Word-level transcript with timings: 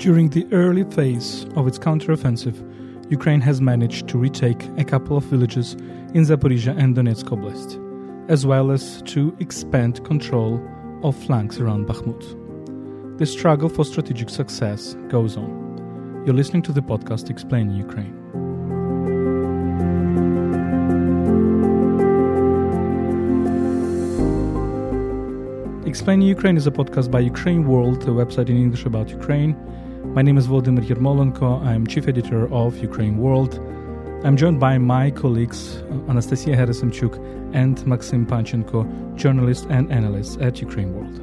During 0.00 0.30
the 0.30 0.46
early 0.50 0.84
phase 0.84 1.44
of 1.56 1.68
its 1.68 1.78
counteroffensive, 1.78 2.56
Ukraine 3.10 3.42
has 3.42 3.60
managed 3.60 4.08
to 4.08 4.16
retake 4.16 4.66
a 4.78 4.82
couple 4.82 5.14
of 5.14 5.24
villages 5.24 5.74
in 6.14 6.24
Zaporizhia 6.24 6.74
and 6.74 6.96
Donetsk 6.96 7.26
Oblast, 7.26 7.78
as 8.30 8.46
well 8.46 8.70
as 8.70 9.02
to 9.02 9.36
expand 9.40 10.02
control 10.06 10.58
of 11.02 11.14
flanks 11.14 11.58
around 11.58 11.86
Bakhmut. 11.86 13.18
The 13.18 13.26
struggle 13.26 13.68
for 13.68 13.84
strategic 13.84 14.30
success 14.30 14.96
goes 15.08 15.36
on. 15.36 16.22
You're 16.24 16.34
listening 16.34 16.62
to 16.62 16.72
the 16.72 16.80
podcast 16.80 17.28
Explaining 17.28 17.76
Ukraine. 17.76 18.16
Explaining 25.84 26.26
Ukraine 26.26 26.56
is 26.56 26.66
a 26.66 26.70
podcast 26.70 27.10
by 27.10 27.20
Ukraine 27.20 27.66
World, 27.68 28.04
a 28.04 28.12
website 28.12 28.48
in 28.48 28.56
English 28.56 28.86
about 28.86 29.10
Ukraine 29.10 29.54
my 30.14 30.22
name 30.22 30.36
is 30.36 30.48
Volodymyr 30.48 30.84
Yermolenko. 30.84 31.64
I'm 31.64 31.86
chief 31.86 32.08
editor 32.08 32.52
of 32.52 32.76
Ukraine 32.78 33.18
World. 33.18 33.60
I'm 34.24 34.36
joined 34.36 34.58
by 34.58 34.76
my 34.76 35.12
colleagues 35.12 35.76
Anastasiia 36.08 36.56
Herasymchuk 36.56 37.14
and 37.54 37.78
Maksym 37.78 38.26
Panchenko, 38.26 39.16
journalists 39.16 39.66
and 39.70 39.90
analysts 39.92 40.36
at 40.38 40.60
Ukraine 40.60 40.94
World. 40.94 41.14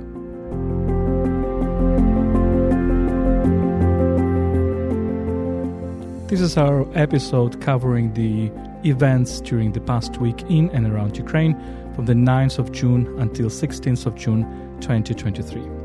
This 6.30 6.40
is 6.40 6.58
our 6.58 6.88
episode 6.98 7.60
covering 7.60 8.14
the 8.14 8.50
events 8.88 9.42
during 9.42 9.74
the 9.74 9.82
past 9.82 10.18
week 10.18 10.44
in 10.50 10.70
and 10.72 10.88
around 10.88 11.18
Ukraine 11.18 11.56
from 11.94 12.06
the 12.06 12.14
9th 12.14 12.58
of 12.58 12.72
June 12.72 13.14
until 13.20 13.50
16th 13.50 14.06
of 14.06 14.16
June 14.16 14.44
2023 14.80 15.77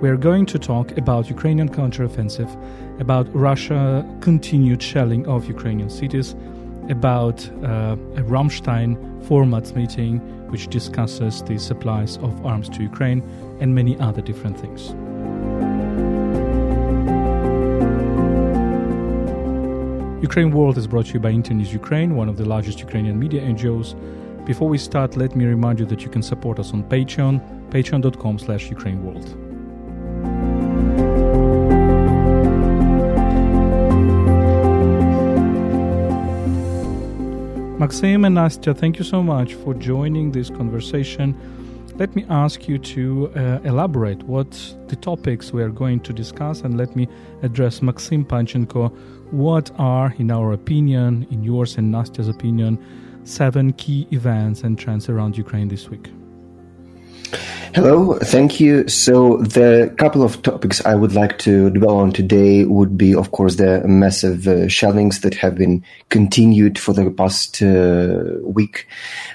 we 0.00 0.08
are 0.08 0.16
going 0.16 0.46
to 0.46 0.58
talk 0.58 0.96
about 0.96 1.28
Ukrainian 1.28 1.68
counteroffensive, 1.68 2.50
about 3.00 3.26
Russia 3.34 4.04
continued 4.20 4.82
shelling 4.82 5.26
of 5.26 5.46
Ukrainian 5.46 5.90
cities, 5.90 6.34
about 6.88 7.46
uh, 7.62 7.96
a 8.16 8.22
Ramstein 8.22 8.96
formats 9.28 9.76
meeting 9.76 10.18
which 10.50 10.68
discusses 10.68 11.42
the 11.42 11.58
supplies 11.58 12.16
of 12.18 12.44
arms 12.46 12.68
to 12.70 12.82
Ukraine 12.82 13.20
and 13.60 13.74
many 13.74 13.98
other 14.00 14.22
different 14.22 14.58
things. 14.58 14.88
Ukraine 20.22 20.50
World 20.50 20.76
is 20.78 20.86
brought 20.86 21.06
to 21.06 21.14
you 21.14 21.20
by 21.20 21.30
Internews 21.30 21.72
Ukraine, 21.72 22.16
one 22.16 22.28
of 22.28 22.36
the 22.36 22.46
largest 22.46 22.80
Ukrainian 22.80 23.18
media 23.18 23.42
NGOs. 23.42 23.94
Before 24.46 24.68
we 24.68 24.78
start, 24.78 25.16
let 25.16 25.36
me 25.36 25.44
remind 25.44 25.78
you 25.78 25.86
that 25.86 26.02
you 26.02 26.10
can 26.10 26.22
support 26.22 26.58
us 26.58 26.72
on 26.72 26.84
Patreon, 26.84 27.34
patreon.com 27.70 28.38
slash 28.38 28.70
Ukraine 28.70 29.02
Maksym 37.80 38.26
and 38.26 38.36
Nastya, 38.36 38.76
thank 38.76 38.98
you 38.98 39.04
so 39.04 39.22
much 39.22 39.54
for 39.54 39.72
joining 39.72 40.32
this 40.32 40.50
conversation. 40.50 41.34
Let 41.96 42.14
me 42.14 42.26
ask 42.28 42.68
you 42.68 42.76
to 42.76 43.32
uh, 43.34 43.60
elaborate 43.64 44.22
what 44.24 44.50
the 44.88 44.96
topics 44.96 45.50
we 45.50 45.62
are 45.62 45.70
going 45.70 46.00
to 46.00 46.12
discuss, 46.12 46.60
and 46.60 46.76
let 46.76 46.94
me 46.94 47.08
address 47.42 47.80
Maksym 47.80 48.26
Panchenko. 48.26 48.94
What 49.30 49.70
are, 49.78 50.14
in 50.18 50.30
our 50.30 50.52
opinion, 50.52 51.26
in 51.30 51.42
yours 51.42 51.78
and 51.78 51.90
Nastya's 51.90 52.28
opinion, 52.28 52.78
seven 53.24 53.72
key 53.72 54.06
events 54.10 54.62
and 54.62 54.78
trends 54.78 55.08
around 55.08 55.38
Ukraine 55.38 55.68
this 55.68 55.88
week? 55.88 56.10
Hello, 57.72 58.18
thank 58.18 58.58
you. 58.58 58.88
So 58.88 59.36
the 59.36 59.94
couple 59.96 60.24
of 60.24 60.42
topics 60.42 60.84
I 60.84 60.96
would 60.96 61.12
like 61.12 61.38
to 61.40 61.70
dwell 61.70 61.98
on 61.98 62.10
today 62.10 62.64
would 62.64 62.98
be, 62.98 63.14
of 63.14 63.30
course, 63.30 63.56
the 63.56 63.86
massive 63.86 64.48
uh, 64.48 64.66
shellings 64.66 65.20
that 65.20 65.34
have 65.34 65.54
been 65.54 65.84
continued 66.08 66.80
for 66.80 66.92
the 66.92 67.12
past 67.12 67.62
uh, 67.62 68.40
week 68.42 68.88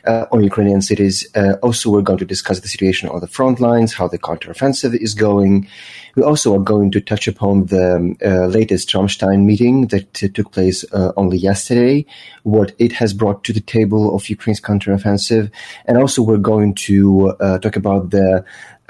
uh, 0.04 0.26
on 0.34 0.44
Ukrainian 0.44 0.82
cities. 0.82 1.26
Uh, 1.34 1.54
also, 1.64 1.90
we're 1.90 2.02
going 2.02 2.20
to 2.20 2.26
discuss 2.26 2.60
the 2.60 2.68
situation 2.68 3.08
on 3.08 3.22
the 3.22 3.28
front 3.28 3.62
lines, 3.62 3.94
how 3.94 4.10
the 4.10 4.20
counteroffensive 4.20 4.94
is 4.94 5.14
going. 5.14 5.70
We 6.16 6.24
also 6.24 6.56
are 6.56 6.64
going 6.64 6.92
to 6.92 7.02
touch 7.02 7.28
upon 7.28 7.66
the 7.66 8.16
uh, 8.26 8.48
latest 8.48 8.90
Ramstein 8.90 9.46
meeting 9.46 9.88
that 9.88 10.24
uh, 10.24 10.28
took 10.34 10.52
place 10.52 10.86
only 11.18 11.38
yesterday, 11.38 12.06
what 12.44 12.74
it 12.80 12.92
has 12.94 13.14
brought 13.14 13.44
to 13.44 13.54
the 13.54 13.60
table 13.60 14.16
of 14.16 14.30
Ukraine's 14.30 14.62
counteroffensive, 14.62 15.52
and 15.86 15.98
also 15.98 16.22
we're 16.22 16.38
going 16.38 16.74
to 16.76 17.36
talk 17.62 17.76
about 17.76 18.12
the 18.12 18.46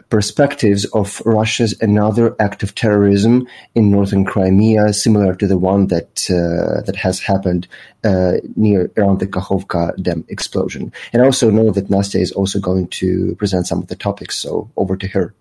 perspectives 0.10 0.86
of 0.86 1.22
Russia's 1.26 1.80
another 1.82 2.36
act 2.40 2.64
of 2.64 2.76
terrorism 2.76 3.48
in 3.74 3.92
northern 3.92 4.26
Crimea, 4.26 4.94
similar 4.94 5.36
to 5.36 5.48
the 5.48 5.58
one 5.58 5.88
that 5.88 6.30
uh, 6.30 6.82
that 6.82 6.96
has 6.96 7.20
happened 7.20 7.68
uh, 8.04 8.34
near 8.56 8.92
around 8.98 9.20
the 9.20 9.28
Kakhovka 9.28 9.96
dam 10.02 10.24
explosion. 10.30 10.92
And 11.12 11.22
I 11.22 11.26
also 11.26 11.50
know 11.50 11.72
that 11.72 11.90
Nastya 11.90 12.22
is 12.22 12.32
also 12.32 12.60
going 12.60 12.88
to 12.90 13.36
present 13.36 13.68
some 13.68 13.80
of 13.80 13.88
the 13.88 13.96
topics. 13.96 14.36
So 14.36 14.70
over 14.78 14.96
to 14.98 15.08
her. 15.08 15.34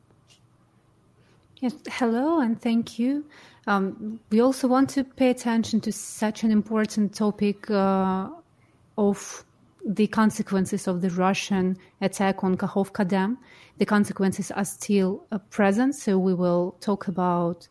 Yes, 1.65 1.77
hello 1.89 2.41
and 2.41 2.61
thank 2.61 2.99
you. 2.99 3.25
Um, 3.67 4.21
we 4.29 4.39
also 4.41 4.69
want 4.69 4.91
to 4.91 5.03
pay 5.03 5.31
attention 5.31 5.81
to 5.81 5.93
such 5.93 6.45
an 6.45 6.51
important 6.51 7.15
topic 7.15 7.71
uh, 7.71 8.29
of 8.99 9.47
the 9.83 10.07
consequences 10.09 10.87
of 10.87 11.01
the 11.01 11.09
Russian 11.09 11.79
attack 12.03 12.45
on 12.45 12.59
Kakhovka 12.59 13.09
Dam. 13.09 13.39
The 13.79 13.87
consequences 13.87 14.51
are 14.51 14.67
still 14.67 15.25
uh, 15.33 15.39
present, 15.49 15.95
so 15.95 16.19
we 16.19 16.35
will 16.35 16.77
talk 16.81 17.09
about 17.09 17.67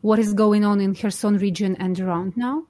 what 0.00 0.18
is 0.18 0.34
going 0.34 0.64
on 0.64 0.80
in 0.80 0.96
Kherson 0.96 1.38
region 1.38 1.76
and 1.76 2.00
around 2.00 2.36
now. 2.36 2.64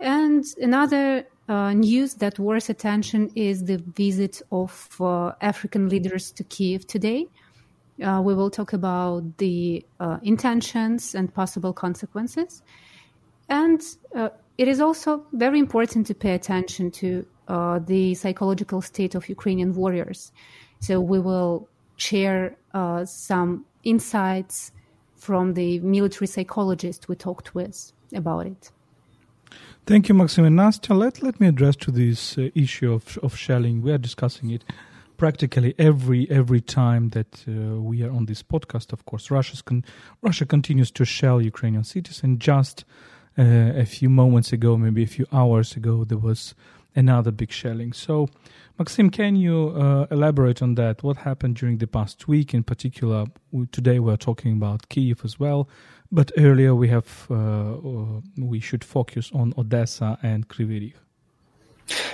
And 0.00 0.44
another 0.60 1.24
uh, 1.48 1.72
news 1.72 2.16
that 2.16 2.38
worth 2.38 2.68
attention 2.68 3.30
is 3.34 3.64
the 3.64 3.78
visit 3.78 4.42
of 4.52 4.86
uh, 5.00 5.32
African 5.40 5.88
leaders 5.88 6.30
to 6.32 6.44
Kiev 6.44 6.86
today. 6.86 7.26
Uh, 8.02 8.20
we 8.24 8.34
will 8.34 8.50
talk 8.50 8.72
about 8.72 9.38
the 9.38 9.84
uh, 10.00 10.18
intentions 10.22 11.14
and 11.14 11.32
possible 11.32 11.72
consequences. 11.72 12.62
And 13.48 13.80
uh, 14.14 14.30
it 14.58 14.68
is 14.68 14.80
also 14.80 15.24
very 15.32 15.58
important 15.58 16.06
to 16.08 16.14
pay 16.14 16.34
attention 16.34 16.90
to 16.92 17.26
uh, 17.46 17.78
the 17.78 18.14
psychological 18.14 18.80
state 18.80 19.14
of 19.14 19.28
Ukrainian 19.28 19.74
warriors. 19.74 20.32
So 20.80 21.00
we 21.00 21.18
will 21.18 21.68
share 21.96 22.56
uh, 22.72 23.04
some 23.04 23.64
insights 23.84 24.72
from 25.14 25.54
the 25.54 25.78
military 25.80 26.26
psychologist 26.26 27.08
we 27.08 27.16
talked 27.16 27.54
with 27.54 27.92
about 28.14 28.46
it. 28.46 28.70
Thank 29.86 30.08
you, 30.08 30.14
Maksym 30.14 30.46
and 30.46 30.58
Nastya. 30.58 30.96
Let, 30.96 31.22
let 31.22 31.40
me 31.40 31.46
address 31.46 31.76
to 31.76 31.90
this 31.90 32.38
uh, 32.38 32.48
issue 32.54 32.92
of, 32.92 33.18
of 33.22 33.36
shelling. 33.36 33.82
We 33.82 33.92
are 33.92 33.98
discussing 33.98 34.50
it 34.50 34.64
practically 35.24 35.74
every 35.78 36.30
every 36.30 36.60
time 36.60 37.08
that 37.08 37.32
uh, 37.48 37.80
we 37.80 38.02
are 38.02 38.12
on 38.12 38.26
this 38.26 38.42
podcast. 38.42 38.92
Of 38.92 39.06
course, 39.06 39.30
Russia's 39.30 39.62
con- 39.62 39.84
Russia 40.20 40.44
continues 40.44 40.90
to 40.90 41.04
shell 41.06 41.40
Ukrainian 41.40 41.84
cities, 41.84 42.22
and 42.22 42.38
just 42.38 42.84
uh, 43.38 43.84
a 43.84 43.86
few 43.86 44.10
moments 44.10 44.52
ago, 44.52 44.76
maybe 44.76 45.02
a 45.02 45.12
few 45.16 45.26
hours 45.32 45.76
ago, 45.76 46.04
there 46.04 46.18
was 46.18 46.54
another 46.94 47.32
big 47.32 47.50
shelling. 47.50 47.94
So, 47.94 48.28
Maksym, 48.78 49.10
can 49.10 49.34
you 49.34 49.72
uh, 49.74 50.06
elaborate 50.10 50.60
on 50.60 50.74
that? 50.74 51.02
What 51.02 51.16
happened 51.28 51.56
during 51.56 51.78
the 51.78 51.86
past 51.86 52.28
week? 52.28 52.52
In 52.52 52.62
particular, 52.62 53.24
today 53.72 53.98
we're 54.00 54.24
talking 54.28 54.52
about 54.52 54.90
Kiev 54.90 55.22
as 55.24 55.40
well, 55.40 55.70
but 56.12 56.32
earlier 56.36 56.74
we 56.74 56.88
have 56.88 57.10
uh, 57.30 57.34
uh 57.34 58.20
we 58.52 58.60
should 58.60 58.84
focus 58.84 59.30
on 59.32 59.54
Odessa 59.56 60.18
and 60.22 60.48
Kryvyi 60.48 60.80
Rih. 60.82 61.03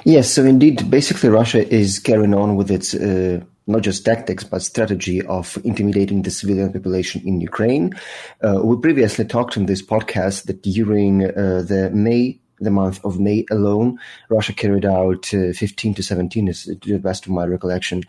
Yes, 0.04 0.31
so 0.31 0.44
indeed, 0.44 0.91
basically, 0.91 1.28
Russia 1.28 1.66
is 1.72 1.98
carrying 1.98 2.34
on 2.34 2.56
with 2.56 2.70
its 2.70 2.94
uh, 2.94 3.41
not 3.66 3.82
just 3.82 4.04
tactics 4.04 4.44
but 4.44 4.62
strategy 4.62 5.22
of 5.22 5.58
intimidating 5.64 6.22
the 6.22 6.31
civilian 6.31 6.72
population 6.72 7.22
in 7.25 7.40
Ukraine. 7.40 7.94
Uh, 8.43 8.61
we 8.62 8.76
previously 8.76 9.25
talked 9.25 9.56
in 9.56 9.67
this 9.67 9.82
podcast 9.82 10.44
that 10.46 10.62
during 10.62 11.25
uh, 11.25 11.62
the 11.62 11.90
May 11.94 12.40
the 12.60 12.70
month 12.70 13.04
of 13.04 13.18
May 13.18 13.44
alone, 13.50 13.98
Russia 14.28 14.52
carried 14.52 14.84
out 14.84 15.32
uh, 15.34 15.52
15 15.52 15.94
to 15.94 16.02
17, 16.02 16.52
to 16.52 16.74
the 16.92 16.98
best 16.98 17.26
of 17.26 17.32
my 17.32 17.44
recollection, 17.44 18.02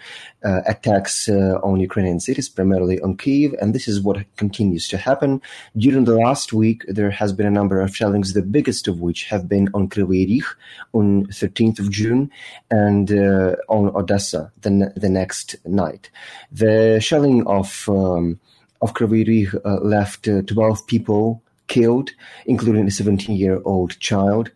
uh, 0.44 0.62
attacks 0.65 1.30
uh, 1.30 1.59
on 1.63 1.80
Ukrainian 1.80 2.19
cities, 2.19 2.50
primarily 2.50 3.00
on 3.01 3.18
Kiev, 3.18 3.56
and 3.62 3.74
this 3.74 3.88
is 3.88 4.01
what 4.01 4.25
continues 4.38 4.88
to 4.89 4.98
happen. 4.98 5.42
During 5.77 6.06
the 6.06 6.15
last 6.15 6.53
week, 6.53 6.83
there 6.88 7.12
has 7.12 7.33
been 7.33 7.48
a 7.48 7.51
number 7.51 7.80
of 7.80 7.95
shellings, 7.95 8.33
the 8.33 8.42
biggest 8.42 8.88
of 8.88 9.00
which 9.00 9.25
have 9.25 9.48
been 9.48 9.69
on 9.74 9.89
Kryvyi 9.89 10.27
Rih 10.30 10.45
on 10.94 11.25
13th 11.27 11.80
of 11.80 11.89
June 11.89 12.30
and 12.69 13.12
uh, 13.12 13.56
on 13.69 13.95
Odessa 13.95 14.51
the, 14.62 14.94
the 14.95 15.09
next 15.09 15.56
night. 15.65 16.09
The 16.51 17.00
shelling 17.00 17.45
of 17.48 17.88
um, 17.88 18.39
of 18.81 18.94
Kryvyi 18.94 19.27
Rih 19.27 19.65
uh, 19.65 19.80
left 19.83 20.27
uh, 20.27 20.42
12 20.42 20.88
people 20.88 21.42
killed, 21.72 22.12
including 22.46 22.86
a 22.86 22.92
17 22.92 23.38
year 23.38 23.62
old 23.64 23.98
child, 24.00 24.52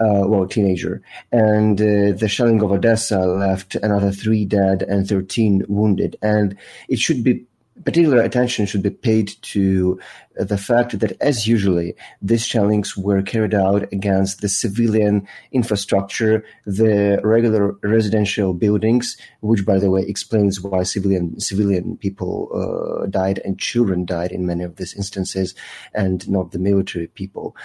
uh, 0.00 0.24
well, 0.26 0.46
teenager. 0.46 1.02
And 1.30 1.78
uh, 1.78 2.16
the 2.16 2.26
shelling 2.26 2.62
of 2.62 2.72
Odessa 2.72 3.18
left 3.18 3.74
another 3.76 4.10
three 4.10 4.46
dead 4.46 4.82
and 4.82 5.06
13 5.06 5.66
wounded. 5.68 6.16
And 6.22 6.56
it 6.88 6.98
should 6.98 7.22
be 7.22 7.44
particular 7.82 8.20
attention 8.22 8.66
should 8.66 8.82
be 8.82 8.90
paid 8.90 9.32
to 9.42 9.98
the 10.36 10.58
fact 10.58 10.98
that, 10.98 11.16
as 11.20 11.46
usually, 11.46 11.94
these 12.20 12.44
shellings 12.44 12.96
were 12.96 13.22
carried 13.22 13.54
out 13.54 13.92
against 13.92 14.40
the 14.40 14.48
civilian 14.48 15.26
infrastructure, 15.52 16.44
the 16.66 17.20
regular 17.22 17.72
residential 17.82 18.52
buildings, 18.54 19.16
which, 19.40 19.64
by 19.64 19.78
the 19.78 19.90
way, 19.90 20.02
explains 20.02 20.60
why 20.60 20.82
civilian 20.82 21.38
civilian 21.40 21.96
people 21.96 22.48
uh, 22.54 23.06
died 23.06 23.40
and 23.44 23.58
children 23.58 24.04
died 24.04 24.32
in 24.32 24.46
many 24.46 24.64
of 24.64 24.76
these 24.76 24.94
instances, 24.94 25.54
and 25.94 26.28
not 26.28 26.52
the 26.52 26.58
military 26.58 27.08
people. 27.08 27.56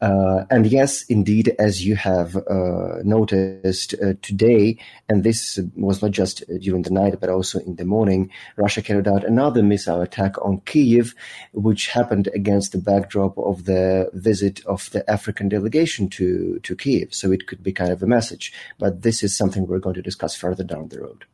Uh, 0.00 0.44
and 0.50 0.66
yes, 0.66 1.04
indeed, 1.04 1.54
as 1.58 1.84
you 1.84 1.96
have 1.96 2.36
uh, 2.36 2.98
noticed 3.02 3.94
uh, 3.94 4.12
today, 4.20 4.78
and 5.08 5.24
this 5.24 5.58
was 5.74 6.02
not 6.02 6.10
just 6.10 6.44
during 6.60 6.82
the 6.82 6.90
night 6.90 7.18
but 7.20 7.30
also 7.30 7.58
in 7.60 7.76
the 7.76 7.84
morning, 7.84 8.30
Russia 8.56 8.82
carried 8.82 9.08
out 9.08 9.24
another 9.24 9.45
missile 9.62 10.00
attack 10.00 10.36
on 10.44 10.60
Kiev, 10.66 11.14
which 11.52 11.88
happened 11.88 12.16
happened 12.16 12.28
against 12.34 12.72
the 12.72 12.78
backdrop 12.78 13.36
of 13.38 13.64
the 13.64 14.08
visit 14.12 14.64
of 14.66 14.90
the 14.90 15.08
African 15.10 15.48
delegation 15.48 16.08
to, 16.08 16.58
to 16.62 16.76
Kiev. 16.76 17.12
So 17.12 17.32
it 17.32 17.46
could 17.46 17.62
be 17.62 17.72
kind 17.72 17.92
of 17.92 18.02
a 18.02 18.06
message. 18.06 18.52
But 18.78 19.02
this 19.02 19.22
is 19.22 19.36
something 19.36 19.66
we're 19.66 19.78
going 19.78 19.96
to 19.96 20.02
discuss 20.02 20.36
further 20.36 20.64
down 20.64 20.88
the 20.88 21.00
road. 21.00 21.24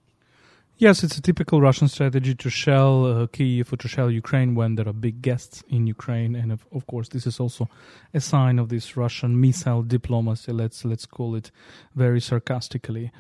Yes, 0.79 1.05
it's 1.05 1.17
a 1.17 1.23
typical 1.23 1.61
Russian 1.61 1.87
strategy 1.89 2.35
to 2.35 2.51
shell 2.51 3.07
uh, 3.07 3.27
Kiev 3.29 3.73
or 3.73 3.77
to 3.77 3.89
shell 3.89 4.11
Ukraine 4.11 4.55
when 4.55 4.75
there 4.75 4.89
are 4.89 4.93
big 4.93 5.23
guests 5.23 5.63
in 5.69 5.87
Ukraine, 5.87 6.35
and 6.35 6.51
of, 6.51 6.65
of, 6.73 6.87
course, 6.87 7.09
this 7.11 7.25
is 7.27 7.39
also 7.39 7.69
a 8.13 8.21
sign 8.21 8.59
of 8.59 8.69
this 8.69 8.97
Russian 8.97 9.41
missile 9.41 9.83
diplomacy. 9.83 10.51
Let's 10.51 10.85
let's 10.85 11.07
call 11.07 11.37
it 11.37 11.53
very 11.95 12.21
sarcastically. 12.21 13.13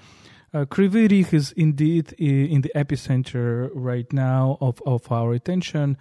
Uh, 0.55 0.67
Kryvyi 0.67 1.09
Rih 1.09 1.33
is 1.33 1.53
indeed 1.53 2.13
in 2.19 2.61
the 2.61 2.71
epicenter 2.75 3.71
right 3.73 4.13
now 4.13 4.59
of, 4.61 4.83
of 4.85 5.11
our 5.11 5.33
attention. 5.33 5.97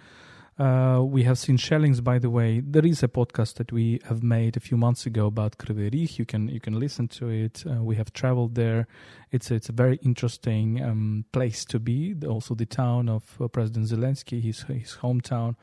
Uh, 0.58 1.00
we 1.02 1.22
have 1.22 1.38
seen 1.38 1.56
shellings, 1.56 2.02
by 2.02 2.18
the 2.18 2.28
way. 2.28 2.60
There 2.60 2.84
is 2.84 3.02
a 3.02 3.08
podcast 3.08 3.54
that 3.54 3.72
we 3.72 3.98
have 4.04 4.22
made 4.22 4.58
a 4.58 4.60
few 4.60 4.76
months 4.76 5.06
ago 5.06 5.24
about 5.24 5.56
Kryvyi 5.56 5.90
Rih. 5.90 6.18
You 6.18 6.26
can 6.26 6.48
you 6.48 6.60
can 6.60 6.78
listen 6.78 7.08
to 7.08 7.30
it. 7.30 7.64
Uh, 7.66 7.82
we 7.82 7.96
have 7.96 8.12
traveled 8.12 8.54
there. 8.54 8.86
It's 9.30 9.50
it's 9.50 9.70
a 9.70 9.72
very 9.72 9.98
interesting 10.02 10.84
um, 10.84 11.24
place 11.32 11.64
to 11.64 11.80
be. 11.80 12.14
Also, 12.28 12.54
the 12.54 12.66
town 12.66 13.08
of 13.08 13.24
uh, 13.40 13.48
President 13.48 13.86
Zelensky, 13.86 14.42
his 14.42 14.64
his 14.64 14.98
hometown. 15.00 15.56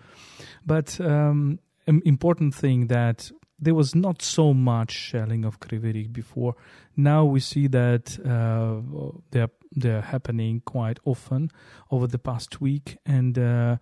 But 0.65 0.99
um, 0.99 1.59
an 1.85 2.01
important 2.05 2.55
thing 2.55 2.87
that 2.87 3.29
there 3.61 3.75
was 3.75 3.95
not 3.95 4.21
so 4.21 4.53
much 4.53 4.91
shelling 4.91 5.45
of 5.45 5.59
Kryvyi 5.59 5.93
Rih 5.93 6.13
before. 6.13 6.55
Now 6.95 7.25
we 7.25 7.39
see 7.39 7.67
that 7.67 8.17
uh, 8.25 8.81
they're 9.31 9.49
they're 9.71 10.01
happening 10.01 10.61
quite 10.65 10.99
often 11.05 11.51
over 11.91 12.07
the 12.07 12.17
past 12.17 12.59
week 12.59 12.97
and 13.05 13.37
uh, 13.37 13.77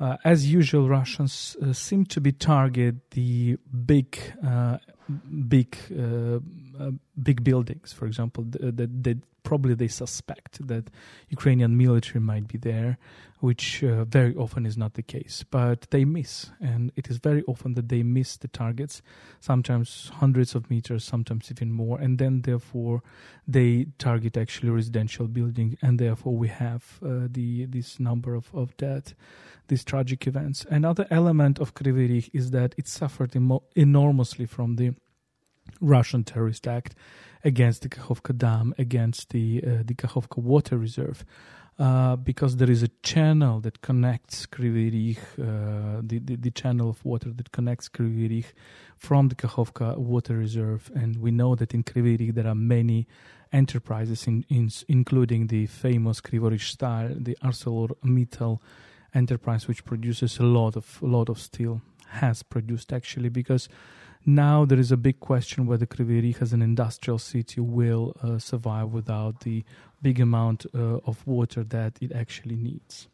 uh, 0.00 0.16
as 0.24 0.50
usual, 0.50 0.88
Russians 0.88 1.56
uh, 1.62 1.74
seem 1.74 2.06
to 2.06 2.22
be 2.22 2.32
target 2.32 3.10
the 3.10 3.58
big, 3.84 4.18
uh, 4.42 4.78
big, 5.46 5.76
uh, 5.92 6.38
big 7.22 7.44
buildings. 7.44 7.92
For 7.92 8.06
example, 8.06 8.44
the 8.48 8.88
that 9.02 9.18
probably 9.50 9.74
they 9.74 9.88
suspect 9.88 10.64
that 10.68 10.84
Ukrainian 11.36 11.72
military 11.84 12.20
might 12.32 12.46
be 12.46 12.58
there, 12.70 12.90
which 13.40 13.66
uh, 13.82 14.04
very 14.04 14.34
often 14.44 14.62
is 14.64 14.76
not 14.82 14.92
the 14.94 15.02
case. 15.16 15.36
But 15.58 15.78
they 15.90 16.04
miss, 16.04 16.32
and 16.60 16.82
it 17.00 17.10
is 17.10 17.16
very 17.30 17.42
often 17.52 17.74
that 17.74 17.88
they 17.88 18.02
miss 18.04 18.30
the 18.36 18.46
targets, 18.62 19.02
sometimes 19.40 19.88
hundreds 20.22 20.54
of 20.54 20.70
meters, 20.70 21.02
sometimes 21.02 21.50
even 21.50 21.72
more, 21.72 21.96
and 22.04 22.12
then 22.22 22.42
therefore 22.42 23.02
they 23.56 23.70
target 23.98 24.36
actually 24.36 24.70
residential 24.70 25.26
building, 25.26 25.76
and 25.82 25.98
therefore 25.98 26.34
we 26.42 26.48
have 26.66 26.82
uh, 27.02 27.26
the 27.36 27.66
this 27.66 27.98
number 27.98 28.32
of 28.40 28.46
of 28.54 28.68
dead, 28.76 29.04
these 29.66 29.84
tragic 29.84 30.20
events. 30.30 30.58
Another 30.70 31.06
element 31.10 31.58
of 31.58 31.74
Kryvyi 31.74 32.30
is 32.32 32.46
that 32.56 32.70
it 32.80 32.86
suffered 32.86 33.32
enormously 33.74 34.46
from 34.46 34.76
the 34.76 34.88
Russian 35.80 36.22
terrorist 36.24 36.66
act 36.66 36.94
against 37.44 37.82
the 37.82 37.88
Kakhovka 37.88 38.36
Dam, 38.36 38.74
against 38.78 39.30
the 39.30 39.62
uh, 39.66 39.70
the 39.84 39.94
Kakhovka 39.94 40.38
Water 40.38 40.78
Reserve. 40.78 41.24
Uh, 41.78 42.14
because 42.14 42.56
there 42.56 42.70
is 42.70 42.82
a 42.82 42.90
channel 43.02 43.58
that 43.58 43.80
connects 43.80 44.44
Kryvyi 44.44 44.92
Rih, 44.92 45.16
uh, 45.16 46.02
the, 46.04 46.18
the, 46.18 46.36
the, 46.36 46.50
channel 46.50 46.90
of 46.90 47.02
water 47.06 47.30
that 47.30 47.52
connects 47.52 47.88
Kryvyi 47.88 48.28
Rih 48.30 48.44
from 48.98 49.28
the 49.28 49.34
Kakhovka 49.34 49.96
Water 49.96 50.36
Reserve. 50.36 50.90
And 50.94 51.16
we 51.16 51.30
know 51.30 51.54
that 51.54 51.72
in 51.72 51.82
Kryvyi 51.82 52.18
Rih 52.18 52.34
there 52.34 52.46
are 52.46 52.54
many 52.54 53.06
enterprises, 53.50 54.26
in, 54.26 54.44
in, 54.50 54.70
including 54.88 55.46
the 55.46 55.64
famous 55.68 56.20
Kryvyi 56.20 57.24
the 57.24 57.38
ArcelorMittal 57.42 58.58
enterprise, 59.14 59.66
which 59.66 59.86
produces 59.86 60.38
a 60.38 60.44
lot 60.44 60.76
of, 60.76 60.98
a 61.02 61.06
lot 61.06 61.30
of 61.30 61.38
steel, 61.38 61.80
has 62.08 62.42
produced 62.42 62.92
actually, 62.92 63.30
because 63.30 63.70
now 64.26 64.64
there 64.64 64.78
is 64.78 64.92
a 64.92 64.96
big 64.96 65.20
question 65.20 65.66
whether 65.66 65.86
Kryvyi 65.86 66.40
as 66.40 66.52
an 66.52 66.62
industrial 66.62 67.18
city 67.18 67.60
will 67.60 68.14
uh, 68.22 68.38
survive 68.38 68.92
without 68.92 69.40
the 69.40 69.64
big 70.02 70.20
amount 70.20 70.66
uh, 70.74 70.98
of 71.04 71.26
water 71.26 71.64
that 71.64 71.98
it 72.00 72.12
actually 72.12 72.56
needs. 72.56 73.08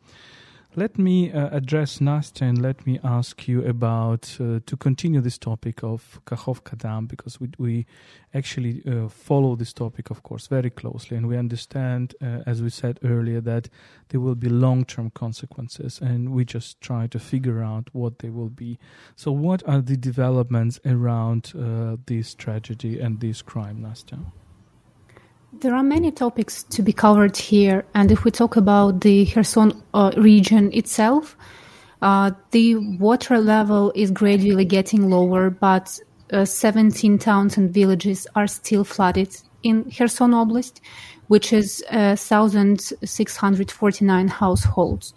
Let 0.78 0.98
me 0.98 1.32
uh, 1.32 1.56
address 1.56 2.00
Nastya 2.00 2.42
and 2.42 2.60
let 2.60 2.86
me 2.86 3.00
ask 3.02 3.48
you 3.48 3.64
about 3.64 4.36
uh, 4.38 4.60
to 4.66 4.76
continue 4.76 5.22
this 5.22 5.38
topic 5.38 5.82
of 5.82 6.20
Kakhovka 6.26 6.76
Dam 6.76 7.06
because 7.06 7.40
we, 7.40 7.48
we 7.56 7.86
actually 8.34 8.82
uh, 8.86 9.08
follow 9.08 9.56
this 9.56 9.72
topic, 9.72 10.10
of 10.10 10.22
course, 10.22 10.48
very 10.48 10.68
closely, 10.68 11.16
and 11.16 11.28
we 11.28 11.38
understand, 11.38 12.14
uh, 12.20 12.42
as 12.44 12.60
we 12.60 12.68
said 12.68 13.00
earlier, 13.02 13.40
that 13.40 13.70
there 14.10 14.20
will 14.20 14.34
be 14.34 14.50
long-term 14.50 15.12
consequences, 15.12 15.98
and 16.02 16.32
we 16.32 16.44
just 16.44 16.78
try 16.82 17.06
to 17.06 17.18
figure 17.18 17.62
out 17.62 17.88
what 17.94 18.18
they 18.18 18.28
will 18.28 18.50
be. 18.50 18.78
So, 19.14 19.32
what 19.32 19.66
are 19.66 19.80
the 19.80 19.96
developments 19.96 20.78
around 20.84 21.54
uh, 21.58 21.96
this 22.04 22.34
tragedy 22.34 23.00
and 23.00 23.20
this 23.20 23.40
crime, 23.40 23.80
Nastya? 23.80 24.18
There 25.60 25.74
are 25.74 25.82
many 25.82 26.12
topics 26.12 26.64
to 26.64 26.82
be 26.82 26.92
covered 26.92 27.34
here, 27.34 27.86
and 27.94 28.12
if 28.12 28.24
we 28.24 28.30
talk 28.30 28.56
about 28.56 29.00
the 29.00 29.24
Kherson 29.24 29.82
uh, 29.94 30.12
region 30.18 30.70
itself, 30.74 31.34
uh, 32.02 32.32
the 32.50 32.74
water 32.98 33.38
level 33.38 33.90
is 33.94 34.10
gradually 34.10 34.66
getting 34.66 35.08
lower, 35.08 35.48
but 35.48 35.98
uh, 36.30 36.44
17 36.44 37.18
towns 37.18 37.56
and 37.56 37.72
villages 37.72 38.26
are 38.34 38.46
still 38.46 38.84
flooded 38.84 39.34
in 39.62 39.90
Kherson 39.90 40.32
Oblast, 40.32 40.82
which 41.28 41.54
is 41.54 41.82
1,649 41.90 44.28
uh, 44.28 44.30
households. 44.30 45.14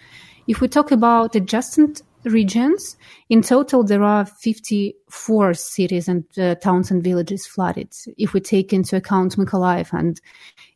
If 0.48 0.62
we 0.62 0.69
talk 0.69 0.92
about 0.92 1.34
the 1.34 1.40
adjacent 1.40 2.02
regions. 2.23 2.97
In 3.30 3.42
total, 3.42 3.83
there 3.83 4.04
are 4.04 4.26
54 4.26 5.54
cities 5.54 6.07
and 6.07 6.26
uh, 6.38 6.56
towns 6.56 6.92
and 6.92 7.04
villages 7.04 7.45
flooded, 7.45 7.94
if 8.18 8.33
we 8.33 8.40
take 8.40 8.73
into 8.73 8.95
account 8.95 9.38
Mykolaiv 9.38 9.94
and 9.94 10.19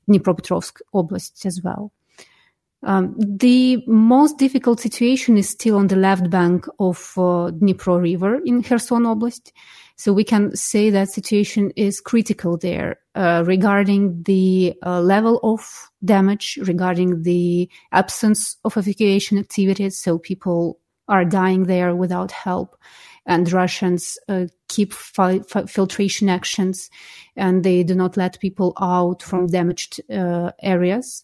Dnipropetrovsk 0.09 0.81
Oblast 0.93 1.45
as 1.45 1.61
well. 1.63 1.91
Um, 2.85 3.15
the 3.17 3.81
most 3.87 4.37
difficult 4.37 4.79
situation 4.79 5.37
is 5.37 5.49
still 5.49 5.77
on 5.77 5.87
the 5.87 5.95
left 5.95 6.29
bank 6.29 6.65
of 6.79 7.13
uh, 7.15 7.51
Dnipro 7.51 8.01
River 8.01 8.41
in 8.43 8.61
Kherson 8.61 9.03
Oblast. 9.03 9.51
So 9.95 10.11
we 10.11 10.23
can 10.23 10.55
say 10.55 10.89
that 10.89 11.09
situation 11.09 11.71
is 11.75 12.01
critical 12.01 12.57
there 12.57 12.97
uh, 13.15 13.43
regarding 13.45 14.23
the 14.23 14.73
uh, 14.85 14.99
level 14.99 15.39
of 15.43 15.91
damage, 16.03 16.59
regarding 16.63 17.21
the 17.21 17.69
absence 17.91 18.57
of 18.65 18.75
evacuation 18.75 19.37
activities. 19.37 20.01
So 20.01 20.17
people 20.17 20.79
are 21.07 21.25
dying 21.25 21.63
there 21.63 21.95
without 21.95 22.31
help. 22.31 22.77
And 23.25 23.51
Russians 23.51 24.17
uh, 24.27 24.47
keep 24.67 24.93
fi- 24.93 25.39
fi- 25.39 25.65
filtration 25.65 26.27
actions 26.29 26.89
and 27.35 27.63
they 27.63 27.83
do 27.83 27.95
not 27.95 28.17
let 28.17 28.39
people 28.39 28.73
out 28.79 29.23
from 29.23 29.47
damaged 29.47 30.01
uh, 30.11 30.51
areas. 30.61 31.23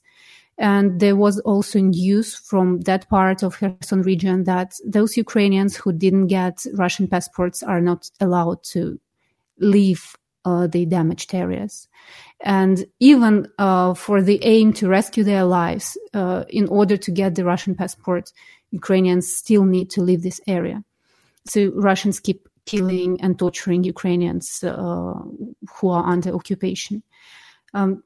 And 0.58 1.00
there 1.00 1.16
was 1.16 1.40
also 1.40 1.80
news 1.80 2.36
from 2.36 2.82
that 2.82 3.10
part 3.10 3.44
of 3.44 3.58
Kherson 3.58 4.02
region 4.02 4.44
that 4.44 4.74
those 4.86 5.16
Ukrainians 5.16 5.78
who 5.78 5.94
didn't 5.94 6.28
get 6.28 6.66
Russian 6.74 7.08
passports 7.08 7.64
are 7.64 7.80
not 7.80 8.10
allowed 8.20 8.64
to 8.74 9.00
leave 9.60 10.16
uh, 10.46 10.68
the 10.68 10.86
damaged 10.86 11.34
areas. 11.34 11.88
And 12.42 12.86
even 13.00 13.48
uh, 13.58 13.94
for 13.94 14.22
the 14.22 14.44
aim 14.44 14.74
to 14.74 14.88
rescue 14.88 15.24
their 15.24 15.44
lives, 15.44 15.98
uh, 16.14 16.44
in 16.50 16.68
order 16.68 16.98
to 16.98 17.12
get 17.12 17.36
the 17.36 17.46
Russian 17.46 17.76
passport, 17.76 18.32
Ukrainians 18.72 19.36
still 19.36 19.66
need 19.66 19.90
to 19.92 20.02
leave 20.02 20.24
this 20.24 20.42
area. 20.48 20.84
So 21.46 21.72
Russians 21.76 22.20
keep 22.20 22.48
killing 22.66 23.20
and 23.22 23.38
torturing 23.38 23.84
Ukrainians 23.84 24.64
uh, 24.64 25.14
who 25.74 25.90
are 25.90 26.06
under 26.06 26.34
occupation. 26.34 27.02
Um, 27.74 28.04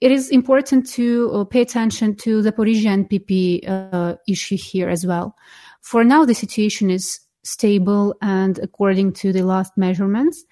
it 0.00 0.12
is 0.12 0.30
important 0.30 0.86
to 0.90 1.30
uh, 1.32 1.44
pay 1.44 1.62
attention 1.62 2.16
to 2.16 2.42
the 2.42 2.52
Zaporizhia 2.52 3.04
NPP 3.04 3.68
uh, 3.68 4.16
issue 4.28 4.56
here 4.56 4.88
as 4.88 5.06
well. 5.06 5.36
For 5.80 6.04
now, 6.04 6.24
the 6.24 6.34
situation 6.34 6.90
is 6.90 7.20
stable, 7.44 8.14
and 8.20 8.58
according 8.58 9.12
to 9.14 9.32
the 9.32 9.42
last 9.42 9.72
measurements, 9.76 10.44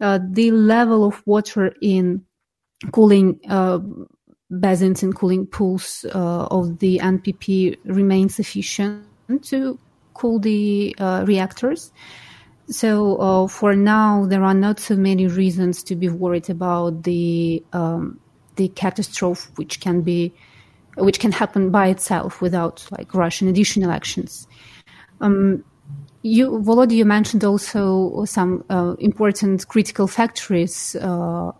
uh, 0.00 0.18
the 0.30 0.50
level 0.50 1.04
of 1.04 1.22
water 1.26 1.74
in 1.82 2.24
cooling 2.92 3.40
uh, 3.48 3.80
basins 4.50 5.02
and 5.02 5.14
cooling 5.14 5.46
pools 5.46 6.04
uh, 6.14 6.46
of 6.46 6.78
the 6.78 6.98
NPP 7.02 7.76
remain 7.84 8.28
sufficient 8.28 9.04
to 9.42 9.78
cool 10.14 10.38
the 10.38 10.94
uh, 10.98 11.24
reactors. 11.26 11.92
So 12.68 13.16
uh, 13.16 13.48
for 13.48 13.76
now, 13.76 14.26
there 14.26 14.42
are 14.42 14.54
not 14.54 14.80
so 14.80 14.96
many 14.96 15.26
reasons 15.26 15.82
to 15.84 15.94
be 15.94 16.08
worried 16.08 16.50
about 16.50 17.04
the 17.04 17.62
um, 17.72 18.18
the 18.56 18.68
catastrophe 18.68 19.50
which 19.56 19.80
can 19.80 20.00
be 20.00 20.32
which 20.96 21.20
can 21.20 21.30
happen 21.30 21.70
by 21.70 21.88
itself 21.88 22.40
without 22.40 22.86
like 22.90 23.14
Russian 23.14 23.48
additional 23.48 23.90
actions. 23.90 24.48
Um, 25.20 25.62
you, 26.22 26.50
Volodya, 26.50 26.96
you 26.96 27.04
mentioned 27.04 27.44
also 27.44 28.24
some 28.24 28.64
uh, 28.68 28.96
important 28.98 29.68
critical 29.68 30.08
factories 30.08 30.96
uh, 30.96 31.52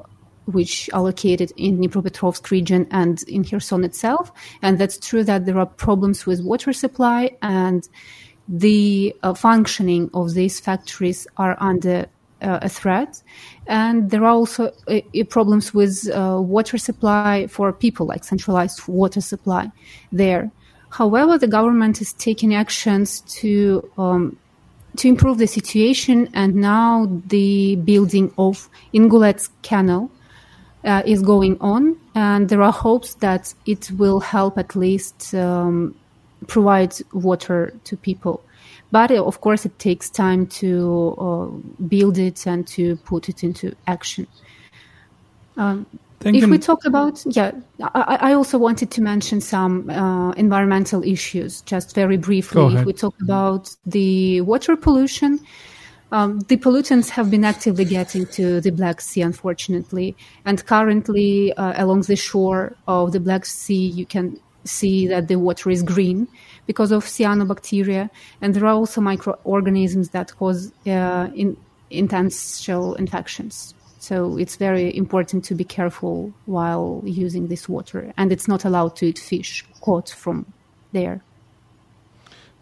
which 0.47 0.89
are 0.93 1.03
located 1.03 1.53
in 1.57 1.79
Dnipropetrovsk 1.79 2.51
region 2.51 2.87
and 2.91 3.23
in 3.25 3.45
Kherson 3.45 3.85
itself. 3.85 4.33
And 4.63 4.79
that's 4.79 4.99
true 4.99 5.25
that 5.25 5.47
there 5.47 5.59
are 5.59 5.67
problems 5.67 6.27
with 6.27 6.43
water 6.43 6.73
supply 6.73 7.37
and 7.43 7.89
the 8.49 9.15
uh, 9.23 9.35
functioning 9.35 10.09
of 10.15 10.35
these 10.35 10.61
factories 10.61 11.27
are 11.37 11.57
under 11.61 12.07
uh, 12.43 12.61
a 12.63 12.69
threat. 12.69 13.23
And 13.67 14.11
there 14.11 14.23
are 14.23 14.35
also 14.35 14.73
uh, 14.89 15.01
problems 15.29 15.75
with 15.75 16.09
uh, 16.09 16.39
water 16.41 16.79
supply 16.79 17.47
for 17.49 17.73
people, 17.73 18.07
like 18.07 18.25
centralized 18.25 18.87
water 18.87 19.21
supply 19.21 19.71
there. 20.13 20.51
However, 20.91 21.39
the 21.39 21.49
government 21.49 22.01
is 22.01 22.13
taking 22.13 22.55
actions 22.55 23.21
to 23.41 23.91
um, 23.99 24.37
to 24.97 25.09
improve 25.09 25.37
the 25.37 25.47
situation, 25.47 26.31
and 26.33 26.55
now 26.55 27.07
the 27.27 27.77
building 27.77 28.33
of 28.39 28.71
Ingulets 28.95 29.51
Canal 29.63 30.11
uh, 30.85 31.03
is 31.05 31.23
going 31.23 31.57
on, 31.61 31.97
and 32.15 32.49
there 32.49 32.63
are 32.63 32.73
hopes 32.73 33.15
that 33.15 33.55
it 33.67 33.91
will 33.93 34.21
help 34.21 34.59
at 34.59 34.77
least 34.77 35.35
um, 35.35 35.95
provide 36.47 36.95
water 37.13 37.73
to 37.85 37.97
people. 37.97 38.43
But 38.93 39.11
uh, 39.11 39.25
of 39.25 39.41
course, 39.41 39.67
it 39.67 39.79
takes 39.79 40.11
time 40.11 40.47
to 40.47 41.15
uh, 41.19 41.83
build 41.87 42.19
it 42.19 42.47
and 42.47 42.67
to 42.69 42.97
put 42.97 43.29
it 43.29 43.43
into 43.43 43.75
action. 43.87 44.27
Um, 45.57 45.87
if 46.25 46.49
we 46.49 46.59
talk 46.59 46.85
about, 46.85 47.25
yeah, 47.27 47.53
I, 47.81 48.19
I, 48.21 48.33
also 48.33 48.59
wanted 48.59 48.91
to 48.93 49.03
mention 49.03 49.41
some 49.41 49.89
uh, 49.91 50.33
environmental 50.33 51.03
issues, 51.03 51.61
just 51.63 51.95
very 51.95 52.17
briefly. 52.17 52.75
If 52.75 52.85
we 52.85 52.93
talk 52.93 53.15
about 53.23 53.75
the 53.85 54.41
water 54.41 54.77
pollution, 54.77 55.41
um, 56.13 56.41
the 56.41 56.57
pollutants 56.57 57.09
have 57.11 57.31
been 57.31 57.45
actively 57.45 57.85
getting 57.85 58.27
to 58.27 58.61
the 58.61 58.71
Black 58.71 59.01
Sea, 59.01 59.23
unfortunately. 59.23 60.17
And 60.45 60.65
currently, 60.65 61.53
uh, 61.55 61.83
along 61.83 62.03
the 62.03 62.17
shore 62.17 62.77
of 62.87 63.13
the 63.13 63.21
Black 63.21 63.45
Sea, 63.45 63.87
you 63.87 64.07
can 64.07 64.39
see 64.65 65.07
that 65.07 65.29
the 65.29 65.37
water 65.37 65.71
is 65.71 65.83
green 65.83 66.29
because 66.67 66.93
of 66.93 67.05
cyanobacteria. 67.05 68.11
And 68.41 68.55
there 68.55 68.65
are 68.67 68.75
also 68.75 69.01
microorganisms 69.01 70.11
that 70.11 70.37
cause 70.37 70.73
uh, 70.87 71.29
in, 71.35 71.57
infections. 71.91 73.75
So 73.99 74.37
it's 74.37 74.57
very 74.57 74.97
important 74.97 75.45
to 75.47 75.55
be 75.55 75.65
careful 75.65 76.33
while 76.47 77.03
using 77.05 77.49
this 77.49 77.69
water. 77.69 78.13
And 78.17 78.31
it's 78.31 78.47
not 78.47 78.65
allowed 78.65 78.95
to 78.97 79.07
eat 79.07 79.19
fish 79.19 79.65
caught 79.81 80.11
from 80.11 80.47
there. 80.93 81.23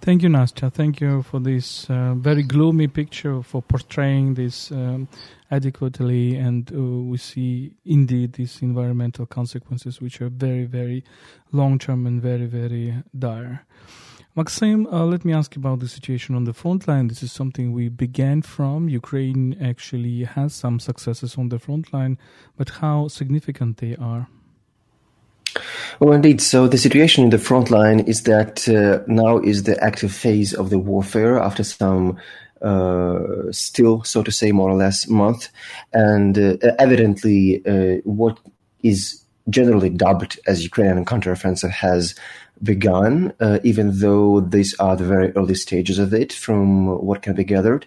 Thank 0.04 0.23
you, 0.23 0.28
Nastya. 0.28 0.70
Thank 0.70 1.00
you 1.00 1.23
for 1.23 1.40
this 1.40 1.88
uh, 1.88 2.12
very 2.14 2.42
gloomy 2.42 2.88
picture, 2.88 3.42
for 3.42 3.62
portraying 3.62 4.34
this 4.34 4.70
um, 4.70 5.08
adequately. 5.50 6.37
And 6.37 6.70
uh, 6.70 6.78
we 6.78 7.16
see 7.16 7.73
indeed 7.87 8.34
these 8.34 8.61
environmental 8.61 9.25
consequences, 9.25 10.02
which 10.02 10.20
are 10.20 10.28
very, 10.28 10.64
very 10.64 11.04
long 11.52 11.78
term 11.78 12.06
and 12.06 12.20
very, 12.20 12.44
very 12.44 13.02
dire. 13.18 13.64
Maksym, 14.37 14.92
uh, 14.92 15.06
let 15.06 15.25
me 15.25 15.32
ask 15.32 15.56
about 15.56 15.80
the 15.80 15.88
situation 15.88 16.34
on 16.34 16.44
the 16.44 16.52
front 16.52 16.87
line. 16.87 17.08
This 17.08 17.23
is 17.23 17.32
something 17.32 17.73
we 17.73 17.88
began 17.88 18.42
from. 18.42 18.90
Ukraine 18.90 19.56
actually 19.58 20.25
has 20.25 20.52
some 20.52 20.80
successes 20.80 21.38
on 21.38 21.49
the 21.49 21.58
front 21.58 21.94
line, 21.94 22.18
but 22.58 22.68
how 22.68 23.08
significant 23.08 23.78
they 23.78 23.96
are? 23.96 24.28
Well, 26.00 26.12
indeed. 26.12 26.40
So 26.40 26.66
the 26.66 26.78
situation 26.78 27.24
in 27.24 27.30
the 27.30 27.38
front 27.38 27.70
line 27.70 28.00
is 28.00 28.22
that 28.24 28.68
uh, 28.68 29.04
now 29.06 29.38
is 29.38 29.62
the 29.62 29.82
active 29.82 30.12
phase 30.12 30.52
of 30.52 30.70
the 30.70 30.78
warfare 30.78 31.38
after 31.38 31.62
some 31.62 32.18
uh, 32.62 33.50
still, 33.50 34.02
so 34.04 34.22
to 34.22 34.32
say, 34.32 34.50
more 34.50 34.70
or 34.70 34.76
less 34.76 35.06
month, 35.06 35.50
and 35.92 36.38
uh, 36.38 36.56
evidently, 36.78 37.62
uh, 37.66 38.00
what 38.04 38.38
is 38.82 39.22
generally 39.50 39.90
dubbed 39.90 40.38
as 40.46 40.64
Ukrainian 40.64 41.04
counteroffensive 41.04 41.70
has 41.70 42.14
begun, 42.62 43.32
uh, 43.40 43.58
even 43.62 43.98
though 43.98 44.40
these 44.40 44.74
are 44.78 44.96
the 44.96 45.04
very 45.04 45.30
early 45.32 45.54
stages 45.54 45.98
of 45.98 46.14
it 46.14 46.32
from 46.32 46.86
what 47.04 47.22
can 47.22 47.34
be 47.34 47.44
gathered. 47.44 47.84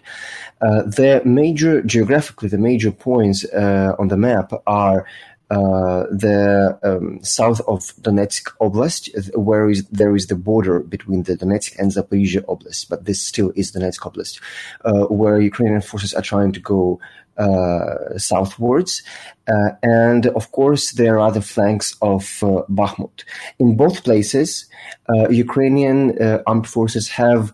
Uh, 0.60 0.82
the 0.82 1.20
major, 1.24 1.82
geographically, 1.82 2.48
the 2.48 2.58
major 2.58 2.92
points 2.92 3.44
uh, 3.46 3.94
on 3.98 4.08
the 4.08 4.16
map 4.16 4.52
are 4.66 5.06
uh, 5.50 6.04
the 6.10 6.78
um, 6.82 7.22
south 7.22 7.60
of 7.60 7.80
Donetsk 8.02 8.52
Oblast, 8.60 9.34
where 9.34 9.70
is, 9.70 9.86
there 9.88 10.14
is 10.14 10.26
the 10.26 10.34
border 10.34 10.80
between 10.80 11.22
the 11.22 11.36
Donetsk 11.36 11.78
and 11.78 11.90
Zaporizhia 11.90 12.42
Oblast, 12.44 12.88
but 12.88 13.06
this 13.06 13.20
still 13.20 13.52
is 13.56 13.72
Donetsk 13.72 14.00
Oblast, 14.00 14.40
uh, 14.84 15.06
where 15.06 15.40
Ukrainian 15.40 15.80
forces 15.80 16.12
are 16.12 16.22
trying 16.22 16.52
to 16.52 16.60
go 16.60 17.00
uh, 17.38 18.18
southwards. 18.18 19.02
Uh, 19.46 19.70
and 19.82 20.26
of 20.26 20.50
course, 20.50 20.92
there 20.92 21.18
are 21.18 21.30
the 21.30 21.40
flanks 21.40 21.96
of 22.02 22.42
uh, 22.42 22.62
Bakhmut. 22.68 23.24
In 23.58 23.76
both 23.76 24.02
places, 24.02 24.66
uh, 25.08 25.28
Ukrainian 25.28 26.18
armed 26.46 26.68
forces 26.68 27.08
have 27.08 27.52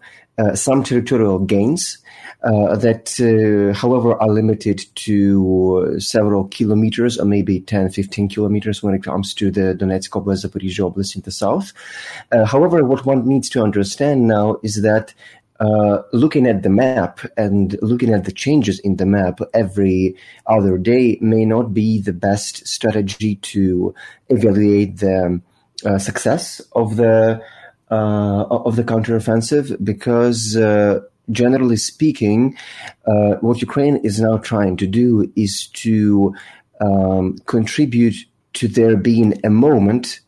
some 0.55 0.83
territorial 0.83 1.39
gains. 1.39 1.99
Uh, 2.45 2.77
that, 2.77 3.19
uh, 3.21 3.73
however, 3.75 4.21
are 4.21 4.29
limited 4.29 4.85
to 4.95 5.97
several 5.99 6.45
kilometers 6.49 7.19
or 7.19 7.25
maybe 7.25 7.61
10, 7.61 7.89
15 7.89 8.29
kilometers 8.29 8.83
when 8.83 8.95
it 8.95 9.03
comes 9.03 9.33
to 9.33 9.51
the 9.51 9.75
Donetsk 9.75 10.11
Oblast, 10.11 10.45
Zaporizhia 10.45 10.93
Oblast 10.93 11.17
in 11.17 11.23
the 11.23 11.31
south. 11.31 11.73
Uh, 12.31 12.45
however, 12.45 12.85
what 12.85 13.07
one 13.07 13.27
needs 13.27 13.49
to 13.49 13.63
understand 13.63 14.29
now 14.29 14.59
is 14.63 14.83
that 14.83 15.15
uh, 15.61 16.03
looking 16.13 16.47
at 16.47 16.63
the 16.63 16.69
map 16.69 17.21
and 17.37 17.79
looking 17.81 18.13
at 18.13 18.25
the 18.25 18.33
changes 18.33 18.79
in 18.81 18.97
the 18.97 19.07
map 19.07 19.39
every 19.55 20.17
other 20.47 20.77
day 20.77 21.17
may 21.21 21.45
not 21.45 21.73
be 21.73 22.01
the 22.01 22.13
best 22.13 22.67
strategy 22.67 23.37
to 23.37 23.95
evaluate 24.29 24.99
the 24.99 25.41
uh, 25.87 25.99
success 25.99 26.61
of 26.73 26.97
the 26.97 27.41
uh, 27.91 28.45
of 28.51 28.77
the 28.77 28.83
counteroffensive 28.83 29.83
because 29.85 30.57
uh, 30.57 31.01
generally 31.31 31.77
speaking, 31.77 32.57
uh, 33.07 33.35
what 33.41 33.61
Ukraine 33.61 33.97
is 33.99 34.21
now 34.21 34.37
trying 34.39 34.77
to 34.79 34.87
do 34.87 35.31
is 35.37 35.69
to 35.75 36.35
um, 36.81 37.39
contribute 37.47 38.17
to 38.55 38.69
there 38.69 38.97
being 38.97 39.41
a 39.45 39.51
moment 39.51 40.21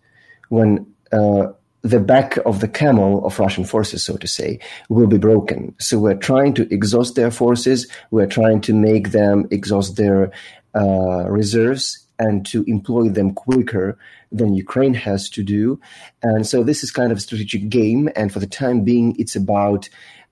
when 0.49 0.87
uh, 1.13 1.47
the 1.83 2.01
back 2.01 2.37
of 2.39 2.61
the 2.61 2.69
camel 2.69 3.25
of 3.25 3.39
Russian 3.39 3.65
forces, 3.65 4.05
so 4.05 4.17
to 4.17 4.27
say, 4.27 4.59
will 4.89 5.07
be 5.07 5.19
broken. 5.19 5.75
So 5.79 5.99
we're 5.99 6.15
trying 6.17 6.55
to 6.55 6.73
exhaust 6.75 7.15
their 7.15 7.31
forces. 7.31 7.87
We're 8.11 8.27
trying 8.27 8.61
to 8.63 8.75
make 8.75 9.13
them 9.13 9.47
exhaust 9.51 9.97
their 9.97 10.33
uh, 10.75 11.31
reserves 11.31 12.07
and 12.19 12.45
to 12.47 12.65
employ 12.67 13.09
them 13.09 13.35
quicker 13.35 13.99
than 14.33 14.55
Ukraine 14.55 14.95
has 14.95 15.31
to 15.31 15.43
do. 15.43 15.81
And 16.23 16.47
so 16.47 16.63
this 16.63 16.83
is 16.83 16.91
kind 16.91 17.13
of 17.13 17.19
a 17.19 17.21
strategic 17.21 17.69
game. 17.69 18.09
And 18.17 18.33
for 18.33 18.41
the 18.41 18.47
time 18.47 18.83
being, 18.83 19.15
it's 19.19 19.37
about 19.37 19.89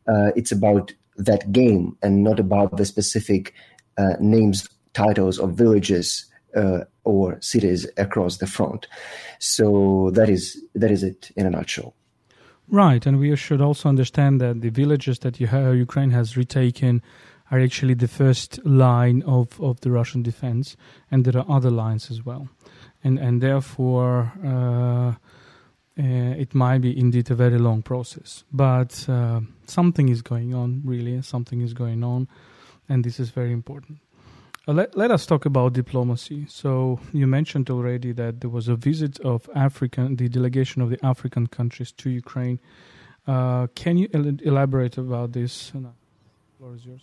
uh, 0.06 0.30
it's 0.36 0.52
about 0.52 0.92
that 1.16 1.52
game 1.52 1.96
and 2.02 2.22
not 2.24 2.40
about 2.40 2.76
the 2.76 2.84
specific 2.84 3.54
uh, 3.96 4.14
names, 4.20 4.68
titles 4.92 5.38
of 5.38 5.52
villages 5.52 6.26
uh, 6.56 6.80
or 7.04 7.40
cities 7.40 7.86
across 7.96 8.38
the 8.38 8.46
front. 8.46 8.86
So 9.38 10.10
that 10.14 10.28
is 10.28 10.62
that 10.74 10.90
is 10.90 11.02
it 11.02 11.30
in 11.36 11.46
a 11.46 11.50
nutshell. 11.50 11.94
Right, 12.68 13.04
and 13.06 13.18
we 13.18 13.36
should 13.36 13.60
also 13.60 13.88
understand 13.88 14.40
that 14.40 14.62
the 14.62 14.70
villages 14.70 15.18
that 15.18 15.36
have, 15.36 15.76
Ukraine 15.76 16.10
has 16.12 16.36
retaken 16.36 17.02
are 17.50 17.60
actually 17.60 17.94
the 17.94 18.08
first 18.08 18.64
line 18.64 19.22
of, 19.26 19.60
of 19.60 19.80
the 19.80 19.90
Russian 19.90 20.22
defense, 20.22 20.76
and 21.10 21.24
there 21.24 21.38
are 21.38 21.56
other 21.56 21.70
lines 21.70 22.10
as 22.10 22.24
well, 22.24 22.48
and 23.02 23.18
and 23.18 23.40
therefore. 23.40 24.32
Uh, 25.96 26.34
it 26.36 26.54
might 26.54 26.78
be 26.78 26.98
indeed 26.98 27.30
a 27.30 27.34
very 27.36 27.58
long 27.58 27.80
process, 27.80 28.42
but 28.52 29.08
uh, 29.08 29.40
something 29.66 30.08
is 30.08 30.22
going 30.22 30.52
on, 30.52 30.82
really, 30.84 31.22
something 31.22 31.60
is 31.60 31.72
going 31.72 32.02
on, 32.02 32.26
and 32.88 33.04
this 33.04 33.20
is 33.20 33.30
very 33.30 33.52
important. 33.52 33.98
Uh, 34.66 34.72
let, 34.72 34.96
let 34.96 35.12
us 35.12 35.24
talk 35.24 35.46
about 35.46 35.72
diplomacy. 35.72 36.46
So 36.48 36.98
you 37.12 37.28
mentioned 37.28 37.70
already 37.70 38.12
that 38.12 38.40
there 38.40 38.50
was 38.50 38.66
a 38.66 38.74
visit 38.74 39.20
of 39.20 39.48
African, 39.54 40.16
the 40.16 40.28
delegation 40.28 40.82
of 40.82 40.90
the 40.90 40.98
African 41.04 41.46
countries 41.46 41.92
to 41.92 42.10
Ukraine. 42.10 42.58
Uh, 43.26 43.68
can 43.76 43.96
you 43.96 44.08
el- 44.12 44.40
elaborate 44.42 44.98
about 44.98 45.32
this? 45.32 45.70
The 45.70 45.92
floor 46.58 46.74
is 46.74 46.84
yours. 46.84 47.02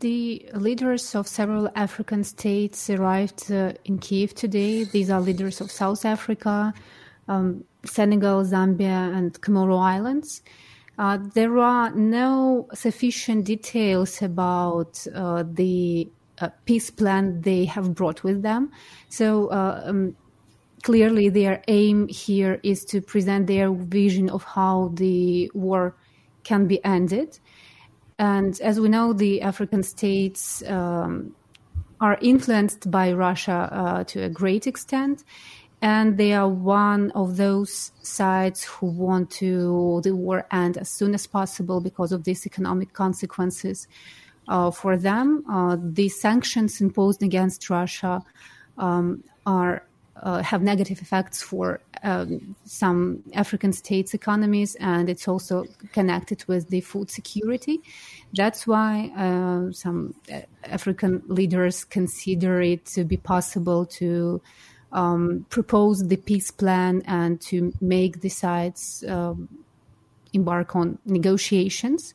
The 0.00 0.48
leaders 0.54 1.14
of 1.14 1.26
several 1.26 1.68
African 1.74 2.24
states 2.24 2.88
arrived 2.90 3.50
uh, 3.50 3.72
in 3.84 3.98
Kiev 3.98 4.34
today. 4.34 4.84
These 4.84 5.10
are 5.10 5.20
leaders 5.20 5.60
of 5.60 5.70
South 5.70 6.04
Africa, 6.04 6.72
um, 7.28 7.64
Senegal, 7.84 8.44
Zambia, 8.44 9.16
and 9.16 9.40
Comoro 9.40 9.80
Islands. 9.80 10.42
Uh, 10.98 11.18
there 11.34 11.58
are 11.58 11.90
no 11.92 12.68
sufficient 12.74 13.44
details 13.46 14.20
about 14.22 15.04
uh, 15.14 15.42
the 15.46 16.08
uh, 16.40 16.48
peace 16.64 16.90
plan 16.90 17.40
they 17.40 17.64
have 17.64 17.94
brought 17.94 18.22
with 18.22 18.42
them. 18.42 18.70
So 19.08 19.48
uh, 19.48 19.82
um, 19.84 20.16
clearly, 20.82 21.28
their 21.28 21.62
aim 21.68 22.08
here 22.08 22.60
is 22.62 22.84
to 22.86 23.00
present 23.00 23.46
their 23.46 23.72
vision 23.72 24.28
of 24.28 24.44
how 24.44 24.92
the 24.94 25.50
war 25.54 25.96
can 26.44 26.66
be 26.66 26.84
ended. 26.84 27.38
And 28.22 28.60
as 28.60 28.78
we 28.78 28.88
know, 28.88 29.12
the 29.12 29.42
African 29.42 29.82
states 29.82 30.62
um, 30.68 31.34
are 32.00 32.18
influenced 32.22 32.88
by 32.88 33.12
Russia 33.12 33.68
uh, 33.72 34.04
to 34.04 34.22
a 34.22 34.28
great 34.28 34.68
extent 34.68 35.24
and 35.82 36.16
they 36.16 36.32
are 36.32 36.48
one 36.48 37.10
of 37.10 37.36
those 37.36 37.90
sides 38.02 38.62
who 38.62 38.86
want 38.86 39.28
to 39.28 40.00
the 40.04 40.14
war 40.14 40.46
end 40.52 40.78
as 40.78 40.88
soon 40.88 41.12
as 41.12 41.26
possible 41.26 41.80
because 41.80 42.12
of 42.12 42.22
these 42.22 42.46
economic 42.46 42.92
consequences 42.92 43.88
uh, 44.46 44.70
for 44.70 44.96
them. 44.96 45.44
Uh, 45.50 45.76
the 45.80 46.08
sanctions 46.08 46.80
imposed 46.80 47.20
against 47.24 47.68
Russia 47.68 48.22
um, 48.78 49.24
are 49.44 49.84
uh, 50.16 50.42
have 50.42 50.62
negative 50.62 51.00
effects 51.00 51.42
for 51.42 51.80
um, 52.02 52.54
some 52.64 53.22
African 53.34 53.72
states' 53.72 54.14
economies, 54.14 54.74
and 54.76 55.08
it's 55.08 55.26
also 55.26 55.64
connected 55.92 56.44
with 56.46 56.68
the 56.68 56.80
food 56.80 57.10
security. 57.10 57.80
That's 58.34 58.66
why 58.66 59.12
uh, 59.16 59.72
some 59.72 60.14
uh, 60.32 60.40
African 60.64 61.22
leaders 61.26 61.84
consider 61.84 62.60
it 62.60 62.84
to 62.86 63.04
be 63.04 63.16
possible 63.16 63.86
to 63.86 64.42
um, 64.92 65.46
propose 65.48 66.06
the 66.06 66.16
peace 66.16 66.50
plan 66.50 67.02
and 67.06 67.40
to 67.42 67.72
make 67.80 68.20
the 68.20 68.28
sides 68.28 69.04
um, 69.08 69.48
embark 70.32 70.76
on 70.76 70.98
negotiations. 71.06 72.14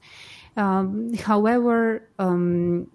Um, 0.55 1.13
however, 1.15 2.07
um, 2.19 2.89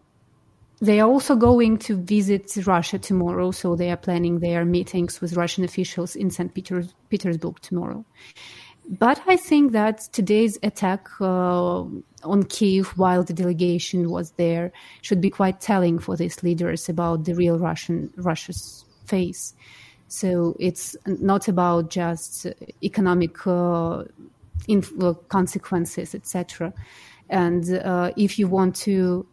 they 0.83 0.99
are 0.99 1.09
also 1.09 1.37
going 1.37 1.79
to 1.79 1.97
visit 1.97 2.57
Russia 2.67 2.99
tomorrow, 2.99 3.53
so 3.53 3.77
they 3.77 3.93
are 3.93 3.97
planning 3.97 4.41
their 4.41 4.65
meetings 4.65 5.21
with 5.21 5.37
Russian 5.37 5.62
officials 5.62 6.17
in 6.17 6.29
St. 6.29 6.53
Peter- 6.53 6.89
Petersburg 7.09 7.61
tomorrow. 7.61 8.05
But 8.89 9.23
I 9.29 9.37
think 9.37 9.71
that 9.73 10.01
today's 10.12 10.59
attack 10.65 11.07
uh, 11.21 11.85
on 12.25 12.43
Kiev 12.49 12.89
while 12.99 13.23
the 13.23 13.33
delegation 13.33 14.11
was 14.11 14.33
there 14.33 14.73
should 15.03 15.21
be 15.21 15.31
quite 15.31 15.61
telling 15.61 16.01
for 16.01 16.17
these 16.17 16.43
leaders 16.43 16.89
about 16.89 17.27
the 17.27 17.35
real 17.37 17.61
Russian 17.61 18.12
Russia's 18.17 18.85
face. 19.07 19.55
So 20.09 20.57
it's 20.59 20.97
not 21.07 21.47
about 21.47 21.91
just 21.91 22.49
economic 22.83 23.47
uh, 23.47 24.03
consequences, 25.29 26.12
etc. 26.17 26.75
And 27.31 27.79
uh, 27.79 28.11
if 28.17 28.37
you 28.37 28.49
want 28.49 28.75
to 28.77 29.27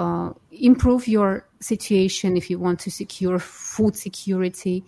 uh, 0.00 0.32
improve 0.50 1.06
your 1.06 1.46
situation, 1.60 2.36
if 2.36 2.48
you 2.50 2.58
want 2.58 2.80
to 2.80 2.90
secure 2.90 3.38
food 3.38 3.94
security, 3.96 4.82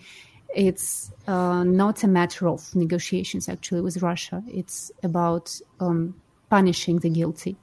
it's 0.55 1.13
uh, 1.27 1.65
not 1.65 2.03
a 2.03 2.09
matter 2.09 2.49
of 2.49 2.75
negotiations 2.75 3.49
actually 3.49 3.83
with 3.83 4.03
Russia. 4.03 4.43
It's 4.49 4.91
about 5.03 5.47
um, 5.81 6.15
punishing 6.49 7.01
the 7.01 7.11
guilty. 7.11 7.57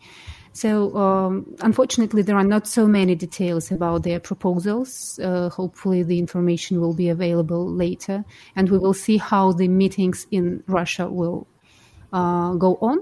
So, 0.54 0.96
um, 0.98 1.56
unfortunately, 1.62 2.22
there 2.22 2.36
are 2.36 2.50
not 2.56 2.68
so 2.68 2.88
many 2.88 3.16
details 3.16 3.72
about 3.72 4.04
their 4.04 4.20
proposals. 4.20 5.20
Uh, 5.20 5.50
hopefully, 5.50 6.04
the 6.04 6.20
information 6.20 6.82
will 6.82 6.96
be 6.96 7.10
available 7.10 7.66
later, 7.86 8.26
and 8.56 8.70
we 8.70 8.78
will 8.78 8.96
see 8.96 9.18
how 9.18 9.54
the 9.54 9.68
meetings 9.68 10.28
in 10.32 10.64
Russia 10.68 11.08
will 11.08 11.48
uh, 12.14 12.54
go 12.56 12.78
on. 12.82 13.00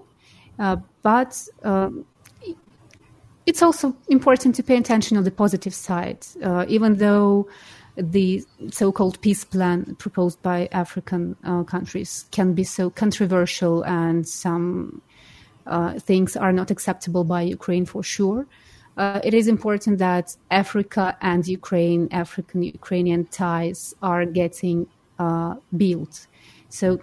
Uh, 0.59 0.77
but 1.03 1.47
um, 1.63 2.05
it's 3.47 3.61
also 3.63 3.95
important 4.09 4.55
to 4.55 4.61
pay 4.61 4.75
attention 4.77 5.17
on 5.17 5.23
the 5.23 5.31
positive 5.31 5.73
side, 5.73 6.19
uh, 6.43 6.65
even 6.67 6.97
though 6.97 7.47
the 7.95 8.43
so-called 8.69 9.19
peace 9.21 9.43
plan 9.45 9.95
proposed 9.95 10.39
by 10.43 10.67
African 10.71 11.35
uh, 11.43 11.63
countries 11.63 12.25
can 12.31 12.53
be 12.53 12.63
so 12.63 12.89
controversial 12.89 13.83
and 13.83 14.27
some 14.27 15.01
uh, 15.65 15.97
things 15.99 16.35
are 16.35 16.51
not 16.51 16.69
acceptable 16.69 17.23
by 17.23 17.41
Ukraine 17.41 17.85
for 17.85 18.03
sure. 18.03 18.45
Uh, 18.97 19.21
it 19.23 19.33
is 19.33 19.47
important 19.47 19.97
that 19.99 20.35
Africa 20.51 21.17
and 21.21 21.47
Ukraine, 21.47 22.09
African 22.11 22.63
Ukrainian 22.63 23.25
ties 23.25 23.95
are 24.01 24.25
getting 24.25 24.87
uh, 25.19 25.55
built. 25.75 26.27
So 26.69 26.99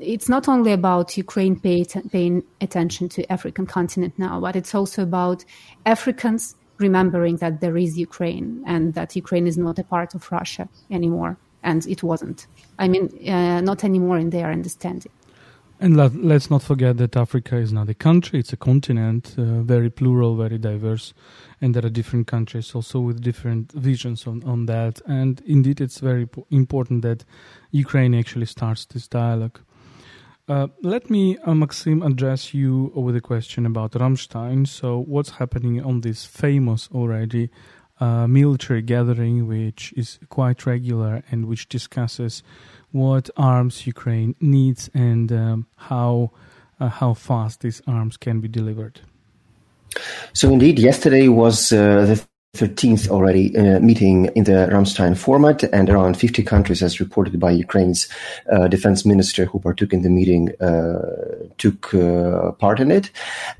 it's 0.00 0.28
not 0.28 0.48
only 0.48 0.72
about 0.72 1.16
Ukraine 1.16 1.58
pay, 1.58 1.84
paying 2.10 2.44
attention 2.60 3.08
to 3.10 3.32
African 3.32 3.66
continent 3.66 4.14
now, 4.18 4.40
but 4.40 4.54
it's 4.56 4.74
also 4.74 5.02
about 5.02 5.44
Africans 5.84 6.54
remembering 6.78 7.36
that 7.36 7.60
there 7.60 7.76
is 7.76 7.98
Ukraine 7.98 8.62
and 8.66 8.94
that 8.94 9.16
Ukraine 9.16 9.46
is 9.46 9.58
not 9.58 9.78
a 9.78 9.84
part 9.84 10.14
of 10.14 10.30
Russia 10.30 10.68
anymore, 10.90 11.36
and 11.62 11.86
it 11.86 12.02
wasn't. 12.02 12.46
I 12.78 12.88
mean, 12.88 13.08
uh, 13.28 13.60
not 13.60 13.84
anymore 13.84 14.18
in 14.18 14.30
their 14.30 14.50
understanding. 14.50 15.12
And 15.84 15.98
let, 15.98 16.14
us 16.14 16.48
not 16.48 16.62
forget 16.62 16.96
that 16.96 17.14
Africa 17.14 17.58
is 17.58 17.70
not 17.70 17.90
a 17.90 17.94
country, 17.94 18.38
it's 18.38 18.54
a 18.54 18.56
continent, 18.56 19.34
uh, 19.36 19.60
very 19.60 19.90
plural, 19.90 20.34
very 20.34 20.56
diverse. 20.56 21.12
And 21.60 21.74
there 21.74 21.84
are 21.84 21.90
different 21.90 22.26
countries 22.26 22.74
also 22.74 23.00
with 23.00 23.20
different 23.20 23.70
visions 23.72 24.26
on, 24.26 24.42
on 24.44 24.64
that. 24.64 25.02
And 25.06 25.42
indeed, 25.44 25.82
it's 25.82 25.98
very 25.98 26.26
important 26.50 27.02
that 27.02 27.26
Ukraine 27.70 28.14
actually 28.14 28.46
starts 28.46 28.86
this 28.86 29.06
dialogue. 29.06 29.60
Uh, 30.48 30.68
let 30.80 31.10
me, 31.10 31.36
uh, 31.44 31.52
Maksym, 31.52 32.02
address 32.02 32.54
you 32.54 32.90
with 32.94 33.14
a 33.16 33.20
question 33.20 33.66
about 33.66 33.92
Ramstein. 33.92 34.66
So, 34.66 35.00
what's 35.00 35.32
happening 35.32 35.84
on 35.84 36.00
this 36.00 36.24
famous 36.24 36.88
already 36.94 37.50
uh, 38.00 38.26
military 38.26 38.80
gathering, 38.80 39.46
which 39.46 39.92
is 39.98 40.18
quite 40.30 40.64
regular 40.64 41.22
and 41.30 41.44
which 41.46 41.68
discusses 41.68 42.42
what 42.94 43.28
arms 43.36 43.88
Ukraine 43.88 44.36
needs 44.40 44.88
and 44.94 45.32
um, 45.32 45.66
how 45.74 46.30
uh, 46.78 46.88
how 46.88 47.12
fast 47.14 47.60
these 47.60 47.82
arms 47.88 48.16
can 48.16 48.40
be 48.40 48.48
delivered. 48.48 49.00
So 50.32 50.52
indeed, 50.52 50.78
yesterday 50.78 51.26
was 51.28 51.72
uh, 51.72 52.06
the 52.06 52.24
13th 52.54 53.08
already 53.08 53.56
uh, 53.56 53.80
meeting 53.80 54.26
in 54.36 54.44
the 54.44 54.68
Ramstein 54.70 55.16
format, 55.16 55.64
and 55.64 55.90
around 55.90 56.16
50 56.16 56.42
countries, 56.44 56.82
as 56.82 57.00
reported 57.00 57.38
by 57.40 57.50
Ukraine's 57.50 58.08
uh, 58.50 58.68
defense 58.68 59.04
minister 59.04 59.44
who 59.44 59.58
partook 59.58 59.92
in 59.92 60.02
the 60.02 60.08
meeting, 60.08 60.50
uh, 60.60 61.48
took 61.58 61.92
uh, 61.94 62.52
part 62.52 62.78
in 62.78 62.92
it. 62.92 63.10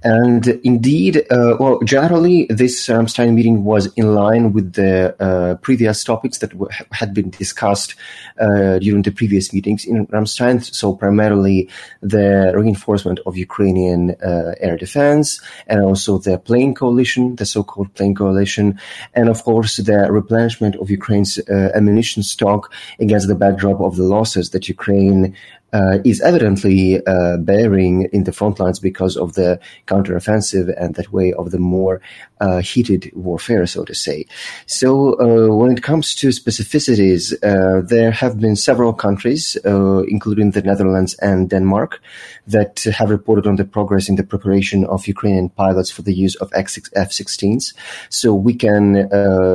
And 0.04 0.46
indeed, 0.62 1.26
uh, 1.30 1.56
well, 1.58 1.80
generally, 1.80 2.46
this 2.50 2.86
Ramstein 2.86 3.34
meeting 3.34 3.64
was 3.64 3.92
in 3.94 4.14
line 4.14 4.52
with 4.52 4.74
the 4.74 5.16
uh, 5.20 5.56
previous 5.56 6.04
topics 6.04 6.38
that 6.38 6.50
w- 6.50 6.70
had 6.92 7.12
been 7.12 7.30
discussed 7.30 7.96
during 8.38 9.02
the 9.02 9.10
previous 9.10 9.52
meetings 9.52 9.84
in 9.84 10.06
Ramstein. 10.06 10.62
So, 10.74 10.94
primarily 10.94 11.68
the 12.00 12.52
reinforcement 12.54 13.20
of 13.26 13.36
Ukrainian 13.36 14.14
air 14.60 14.76
defense 14.76 15.40
and 15.66 15.80
also 15.80 16.18
the 16.18 16.38
plane 16.38 16.74
coalition, 16.74 17.36
the 17.36 17.46
so 17.46 17.64
called 17.64 17.92
plane 17.94 18.14
coalition 18.14 18.78
and 19.14 19.28
of 19.28 19.42
course 19.44 19.76
the 19.76 20.10
replenishment 20.10 20.76
of 20.76 20.90
Ukraine's 20.90 21.38
uh, 21.38 21.70
ammunition 21.74 22.22
stock 22.22 22.72
against 22.98 23.28
the 23.28 23.34
backdrop 23.34 23.80
of 23.80 23.96
the 23.96 24.04
losses 24.04 24.50
that 24.50 24.68
Ukraine 24.68 25.34
uh, 25.74 25.98
is 26.04 26.20
evidently 26.20 27.04
uh, 27.06 27.36
bearing 27.38 28.08
in 28.12 28.24
the 28.24 28.32
front 28.32 28.60
lines 28.60 28.78
because 28.78 29.16
of 29.16 29.34
the 29.34 29.58
counteroffensive 29.86 30.72
and 30.80 30.94
that 30.94 31.12
way 31.12 31.32
of 31.32 31.50
the 31.50 31.58
more 31.58 32.00
uh, 32.40 32.60
heated 32.60 33.10
warfare, 33.14 33.66
so 33.66 33.84
to 33.84 33.94
say. 33.94 34.26
So, 34.66 35.14
uh, 35.20 35.54
when 35.54 35.72
it 35.72 35.82
comes 35.82 36.14
to 36.16 36.28
specificities, 36.28 37.32
uh, 37.42 37.80
there 37.80 38.10
have 38.10 38.38
been 38.38 38.56
several 38.56 38.92
countries, 38.92 39.56
uh, 39.64 40.02
including 40.08 40.50
the 40.50 40.62
Netherlands 40.62 41.14
and 41.14 41.48
Denmark, 41.48 42.00
that 42.46 42.84
have 42.98 43.10
reported 43.10 43.46
on 43.46 43.56
the 43.56 43.64
progress 43.64 44.08
in 44.08 44.16
the 44.16 44.24
preparation 44.24 44.84
of 44.84 45.08
Ukrainian 45.08 45.48
pilots 45.48 45.90
for 45.90 46.02
the 46.02 46.14
use 46.14 46.36
of 46.36 46.52
F-16s. 46.54 47.72
So, 48.10 48.34
we 48.34 48.54
can 48.54 49.08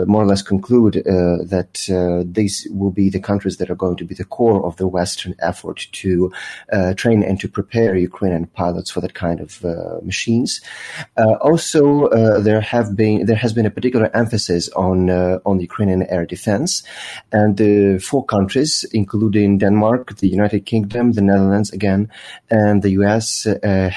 more 0.07 0.23
or 0.23 0.29
less 0.33 0.41
conclude 0.41 0.95
that 1.53 1.73
these 2.33 2.67
will 2.71 2.91
be 2.91 3.09
the 3.09 3.25
countries 3.29 3.57
that 3.57 3.69
are 3.69 3.81
going 3.83 3.97
to 3.97 4.05
be 4.05 4.15
the 4.15 4.25
core 4.37 4.65
of 4.65 4.77
the 4.77 4.87
Western 4.87 5.35
effort 5.51 5.87
to 5.99 6.08
to 6.09 6.31
uh, 6.73 6.93
train 6.93 7.23
and 7.23 7.39
to 7.39 7.47
prepare 7.47 7.95
Ukrainian 7.95 8.45
pilots 8.61 8.89
for 8.91 9.01
that 9.01 9.13
kind 9.13 9.39
of 9.45 9.51
uh, 9.63 9.99
machines. 10.11 10.61
Uh, 11.17 11.35
also, 11.49 11.83
uh, 12.07 12.39
there 12.47 12.61
have 12.61 12.95
been 12.95 13.25
there 13.29 13.41
has 13.45 13.53
been 13.57 13.65
a 13.65 13.75
particular 13.77 14.09
emphasis 14.21 14.63
on 14.87 14.97
on 15.49 15.55
Ukrainian 15.69 16.03
air 16.15 16.25
defense, 16.35 16.71
and 17.39 17.49
the 17.63 17.73
four 18.09 18.23
countries, 18.35 18.71
including 19.01 19.49
Denmark, 19.65 20.03
the 20.23 20.31
United 20.39 20.61
Kingdom, 20.71 21.03
the 21.13 21.25
Netherlands, 21.31 21.69
again, 21.79 22.01
and 22.49 22.75
the 22.81 22.93
U.S., 22.99 23.27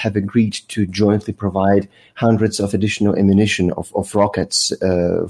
have 0.03 0.17
agreed 0.25 0.55
to 0.75 0.81
jointly 1.01 1.35
provide 1.45 1.89
hundreds 2.25 2.57
of 2.61 2.75
additional 2.75 3.17
ammunition 3.21 3.67
of, 3.81 3.87
of 4.01 4.15
rockets 4.15 4.73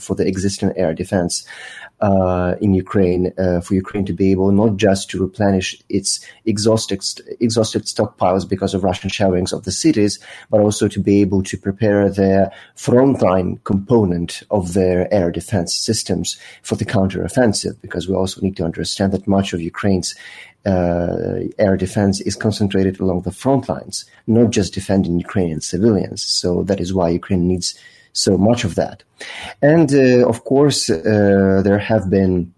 for 0.05 0.15
the 0.19 0.27
existing 0.33 0.71
air 0.77 0.93
defense 1.03 1.35
uh, 2.03 2.57
in 2.61 2.75
Ukraine 2.75 3.33
uh, 3.39 3.61
for 3.61 3.75
Ukraine 3.75 4.05
to 4.07 4.13
be 4.13 4.33
able 4.33 4.51
not 4.51 4.77
just 4.77 5.09
to 5.11 5.23
replenish 5.23 5.81
its 5.89 6.21
exhausted 6.45 7.01
exhausted 7.41 7.83
stockpiles 7.85 8.47
because 8.49 8.75
of 8.75 8.83
Russian 8.83 9.09
shellings 9.09 9.53
of 9.53 9.63
the 9.63 9.71
cities, 9.71 10.19
but 10.51 10.61
also 10.61 10.89
to 10.89 11.01
be 11.01 11.21
able 11.21 11.43
to 11.45 11.57
prepare 11.57 12.11
their 12.11 12.51
frontline 12.77 13.63
component 13.63 14.43
of 14.51 14.75
their 14.75 15.13
air 15.15 15.31
defense 15.31 15.73
systems 15.75 16.37
for 16.63 16.75
the 16.75 16.85
counteroffensive. 16.85 17.81
Because 17.81 18.09
we 18.09 18.17
also 18.17 18.41
need 18.41 18.57
to 18.57 18.65
understand 18.65 19.13
that 19.13 19.29
much 19.29 19.53
of 19.53 19.61
Ukraine's 19.61 20.17
uh, 20.67 21.41
air 21.59 21.77
defense 21.77 22.21
is 22.21 22.35
concentrated 22.37 22.99
along 22.99 23.23
the 23.23 23.33
front 23.33 23.69
lines, 23.69 24.05
not 24.27 24.51
just 24.51 24.75
defending 24.75 25.21
Ukrainian 25.21 25.61
civilians. 25.61 26.23
So 26.23 26.65
that 26.65 26.81
is 26.81 26.93
why 26.93 27.11
Ukraine 27.11 27.47
needs 27.47 27.79
so 28.13 28.37
much 28.37 28.65
of 28.65 28.75
that. 28.75 29.03
And 29.61 29.93
uh, 29.95 30.29
of 30.29 30.45
course, 30.45 30.91
uh, 30.91 31.63
there 31.65 31.79
have 31.79 32.11
been 32.11 32.53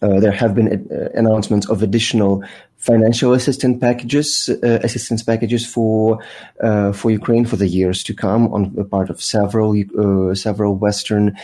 uh, 0.00 0.20
there 0.20 0.32
have 0.32 0.54
been 0.54 0.88
announcements 1.14 1.68
of 1.68 1.82
additional 1.82 2.44
financial 2.78 3.32
assistance 3.32 3.78
packages, 3.80 4.48
uh, 4.48 4.78
assistance 4.82 5.22
packages 5.22 5.66
for 5.66 6.18
uh, 6.62 6.92
for 6.92 7.10
Ukraine 7.10 7.44
for 7.44 7.56
the 7.56 7.68
years 7.68 8.02
to 8.04 8.14
come 8.14 8.52
on 8.54 8.74
the 8.74 8.84
part 8.84 9.10
of 9.10 9.20
several 9.20 9.74
several 10.34 10.76
Western 10.76 11.36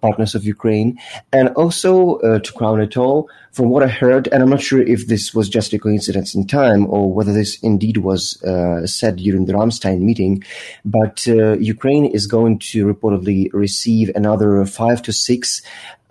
partners 0.00 0.34
of 0.34 0.44
Ukraine, 0.44 0.98
and 1.32 1.48
also 1.50 2.18
to 2.38 2.52
crown 2.52 2.80
it 2.80 2.96
all, 2.96 3.28
from 3.52 3.68
what 3.68 3.82
I 3.82 3.88
heard, 3.88 4.28
and 4.32 4.42
I'm 4.42 4.48
not 4.48 4.62
sure 4.62 4.80
if 4.80 5.08
this 5.08 5.34
was 5.34 5.48
just 5.48 5.74
a 5.74 5.78
coincidence 5.78 6.34
in 6.34 6.46
time 6.46 6.86
or 6.88 7.12
whether 7.12 7.34
this 7.34 7.58
indeed 7.62 7.98
was 7.98 8.42
uh, 8.42 8.86
said 8.86 9.16
during 9.16 9.44
the 9.44 9.52
Ramstein 9.52 10.00
meeting, 10.00 10.42
but 10.86 11.26
uh, 11.28 11.58
Ukraine 11.58 12.06
is 12.06 12.26
going 12.26 12.58
to 12.70 12.86
reportedly 12.86 13.50
receive 13.52 14.10
another 14.14 14.64
five 14.64 15.02
to 15.02 15.12
six 15.12 15.60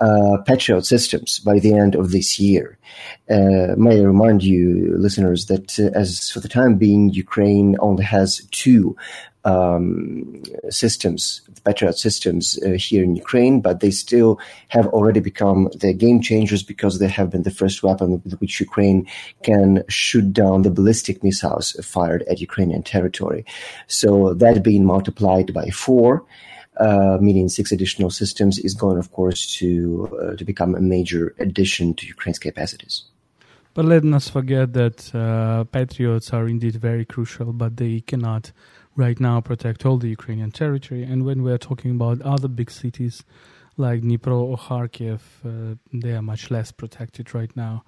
uh, 0.01 0.37
Patriot 0.45 0.85
systems 0.85 1.39
by 1.39 1.59
the 1.59 1.73
end 1.73 1.95
of 1.95 2.11
this 2.11 2.39
year. 2.39 2.77
Uh, 3.29 3.75
may 3.77 3.99
I 3.99 4.03
remind 4.03 4.43
you, 4.43 4.95
listeners, 4.97 5.45
that 5.45 5.79
uh, 5.79 5.97
as 5.97 6.29
for 6.31 6.39
the 6.39 6.49
time 6.49 6.75
being, 6.75 7.09
Ukraine 7.09 7.77
only 7.79 8.03
has 8.03 8.45
two 8.51 8.95
um, 9.43 10.43
systems, 10.69 11.41
Patriot 11.63 11.97
systems 11.97 12.59
uh, 12.65 12.71
here 12.71 13.03
in 13.03 13.15
Ukraine, 13.15 13.61
but 13.61 13.79
they 13.79 13.91
still 13.91 14.39
have 14.69 14.87
already 14.87 15.19
become 15.19 15.69
the 15.79 15.93
game 15.93 16.21
changers 16.21 16.63
because 16.63 16.99
they 16.99 17.07
have 17.07 17.29
been 17.29 17.43
the 17.43 17.51
first 17.51 17.83
weapon 17.83 18.21
with 18.23 18.33
which 18.39 18.59
Ukraine 18.59 19.07
can 19.43 19.83
shoot 19.87 20.33
down 20.33 20.61
the 20.61 20.71
ballistic 20.71 21.23
missiles 21.23 21.71
fired 21.83 22.23
at 22.23 22.41
Ukrainian 22.41 22.83
territory. 22.83 23.45
So 23.87 24.33
that 24.35 24.63
being 24.63 24.85
multiplied 24.85 25.53
by 25.53 25.69
four, 25.69 26.25
meaning 27.19 27.49
six 27.49 27.71
additional 27.71 28.09
systems, 28.09 28.59
is 28.59 28.73
going, 28.73 28.97
of 28.97 29.11
course, 29.11 29.55
to 29.57 30.09
uh, 30.21 30.35
to 30.35 30.45
become 30.45 30.75
a 30.75 30.81
major 30.81 31.35
addition 31.39 31.93
to 31.93 32.07
Ukraine's 32.07 32.39
capacities. 32.39 33.03
But 33.73 33.85
let 33.85 34.03
us 34.03 34.27
forget 34.29 34.73
that 34.73 35.15
uh, 35.15 35.63
patriots 35.65 36.33
are 36.33 36.47
indeed 36.47 36.75
very 36.75 37.05
crucial, 37.05 37.53
but 37.53 37.77
they 37.77 38.01
cannot 38.01 38.51
right 38.97 39.19
now 39.19 39.39
protect 39.39 39.85
all 39.85 39.97
the 39.97 40.09
Ukrainian 40.09 40.51
territory. 40.51 41.03
And 41.03 41.23
when 41.23 41.41
we 41.43 41.51
are 41.51 41.57
talking 41.57 41.91
about 41.91 42.21
other 42.21 42.49
big 42.49 42.69
cities 42.69 43.23
like 43.77 44.01
Dnipro 44.01 44.41
or 44.41 44.57
Kharkiv, 44.57 45.21
uh, 45.45 45.75
they 45.93 46.11
are 46.11 46.21
much 46.21 46.51
less 46.51 46.71
protected 46.71 47.33
right 47.33 47.55
now. 47.55 47.83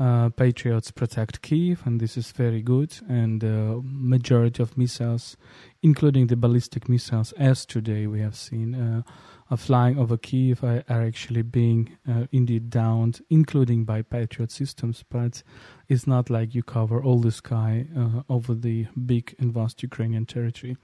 Uh, 0.00 0.30
Patriots 0.30 0.90
protect 0.90 1.42
Kiev, 1.42 1.82
and 1.84 2.00
this 2.00 2.16
is 2.16 2.32
very 2.32 2.62
good. 2.62 2.96
And 3.06 3.42
the 3.42 3.74
uh, 3.74 3.80
majority 3.84 4.62
of 4.62 4.78
missiles, 4.78 5.36
including 5.82 6.28
the 6.28 6.36
ballistic 6.36 6.88
missiles, 6.88 7.32
as 7.32 7.66
today 7.66 8.06
we 8.06 8.20
have 8.20 8.34
seen, 8.34 8.74
uh, 8.74 9.02
are 9.50 9.56
flying 9.58 9.98
over 9.98 10.16
Kiev 10.16 10.64
are, 10.64 10.82
actually 10.88 11.42
being 11.42 11.98
uh, 12.08 12.26
indeed 12.32 12.70
downed, 12.70 13.20
including 13.28 13.84
by 13.84 14.00
Patriot 14.00 14.50
systems. 14.50 15.04
But 15.06 15.42
it's 15.86 16.06
not 16.06 16.30
like 16.30 16.54
you 16.54 16.62
cover 16.62 17.02
all 17.02 17.18
the 17.18 17.32
sky 17.32 17.84
uh, 17.94 18.22
over 18.30 18.54
the 18.54 18.86
big 19.04 19.34
and 19.38 19.52
vast 19.52 19.82
Ukrainian 19.82 20.24
territory. 20.24 20.78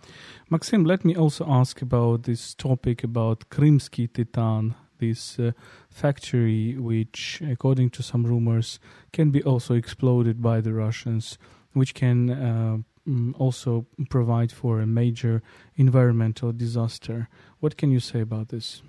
Maksym, 0.51 0.87
let 0.87 1.07
me 1.07 1.17
also 1.17 1.47
ask 1.49 1.81
about 1.81 2.25
this 2.25 2.55
topic 2.55 3.03
about 3.03 3.49
Krymsky 3.49 4.13
Titan, 4.13 4.75
this 4.99 5.39
uh, 5.39 5.53
factory, 5.91 6.77
which, 6.77 7.43
according 7.49 7.91
to 7.91 8.03
some 8.03 8.25
rumors, 8.25 8.79
can 9.13 9.31
be 9.31 9.43
also 9.43 9.75
exploded 9.75 10.43
by 10.43 10.61
the 10.61 10.73
Russians, 10.73 11.39
which 11.73 11.95
can 11.95 12.31
uh, 12.31 12.79
mm, 13.09 13.35
also 13.39 13.87
provide 14.09 14.53
for 14.53 14.81
a 14.81 14.87
major 14.87 15.43
environmental 15.77 16.53
disaster. 16.53 17.29
What 17.61 17.77
can 17.77 17.91
you 17.91 18.01
say 18.01 18.21
about 18.21 18.49
this? 18.49 18.83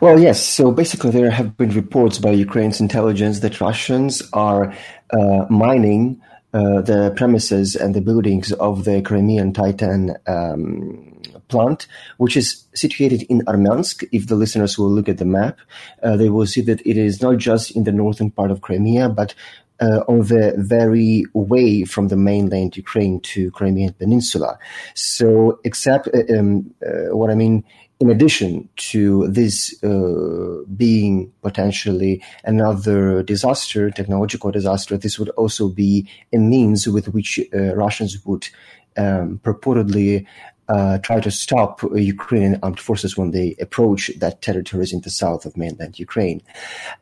Well, 0.00 0.18
yes. 0.18 0.42
So 0.42 0.70
basically, 0.70 1.10
there 1.10 1.30
have 1.30 1.56
been 1.56 1.70
reports 1.70 2.18
by 2.18 2.30
Ukraine's 2.30 2.80
intelligence 2.80 3.40
that 3.40 3.60
Russians 3.60 4.22
are 4.32 4.72
uh, 5.12 5.44
mining 5.50 6.20
uh, 6.54 6.80
the 6.80 7.12
premises 7.16 7.76
and 7.76 7.94
the 7.94 8.00
buildings 8.00 8.52
of 8.52 8.84
the 8.84 9.02
Crimean 9.02 9.52
Titan 9.52 10.16
um, 10.26 11.20
plant, 11.48 11.86
which 12.16 12.36
is 12.36 12.64
situated 12.74 13.22
in 13.28 13.42
Armyansk. 13.42 14.08
If 14.12 14.28
the 14.28 14.34
listeners 14.34 14.78
will 14.78 14.90
look 14.90 15.08
at 15.08 15.18
the 15.18 15.24
map, 15.24 15.58
uh, 16.02 16.16
they 16.16 16.28
will 16.28 16.46
see 16.46 16.62
that 16.62 16.80
it 16.86 16.96
is 16.96 17.20
not 17.20 17.38
just 17.38 17.70
in 17.76 17.84
the 17.84 17.92
northern 17.92 18.30
part 18.30 18.50
of 18.50 18.62
Crimea, 18.62 19.08
but 19.08 19.34
uh, 19.80 20.02
on 20.08 20.20
the 20.22 20.54
very 20.56 21.24
way 21.34 21.84
from 21.84 22.08
the 22.08 22.16
mainland 22.16 22.76
Ukraine 22.76 23.20
to 23.20 23.50
Crimean 23.50 23.92
Peninsula. 23.92 24.58
So, 24.94 25.60
except 25.64 26.08
uh, 26.08 26.38
um, 26.38 26.74
uh, 26.84 27.14
what 27.16 27.30
I 27.30 27.34
mean 27.34 27.64
in 28.00 28.10
addition 28.10 28.68
to 28.76 29.26
this 29.28 29.82
uh, 29.82 30.62
being 30.76 31.32
potentially 31.42 32.22
another 32.44 33.22
disaster, 33.24 33.90
technological 33.90 34.52
disaster, 34.52 34.96
this 34.96 35.18
would 35.18 35.30
also 35.30 35.68
be 35.68 36.08
a 36.32 36.38
means 36.38 36.86
with 36.88 37.08
which 37.08 37.40
uh, 37.52 37.74
Russians 37.74 38.24
would 38.24 38.48
um, 38.96 39.40
purportedly 39.42 40.26
uh, 40.68 40.98
try 40.98 41.20
to 41.20 41.30
stop 41.30 41.82
Ukrainian 41.94 42.58
armed 42.62 42.80
forces 42.80 43.16
when 43.16 43.30
they 43.30 43.56
approach 43.60 44.10
that 44.18 44.42
territories 44.42 44.92
in 44.92 45.00
the 45.00 45.10
south 45.10 45.46
of 45.46 45.56
mainland 45.56 45.98
Ukraine. 45.98 46.42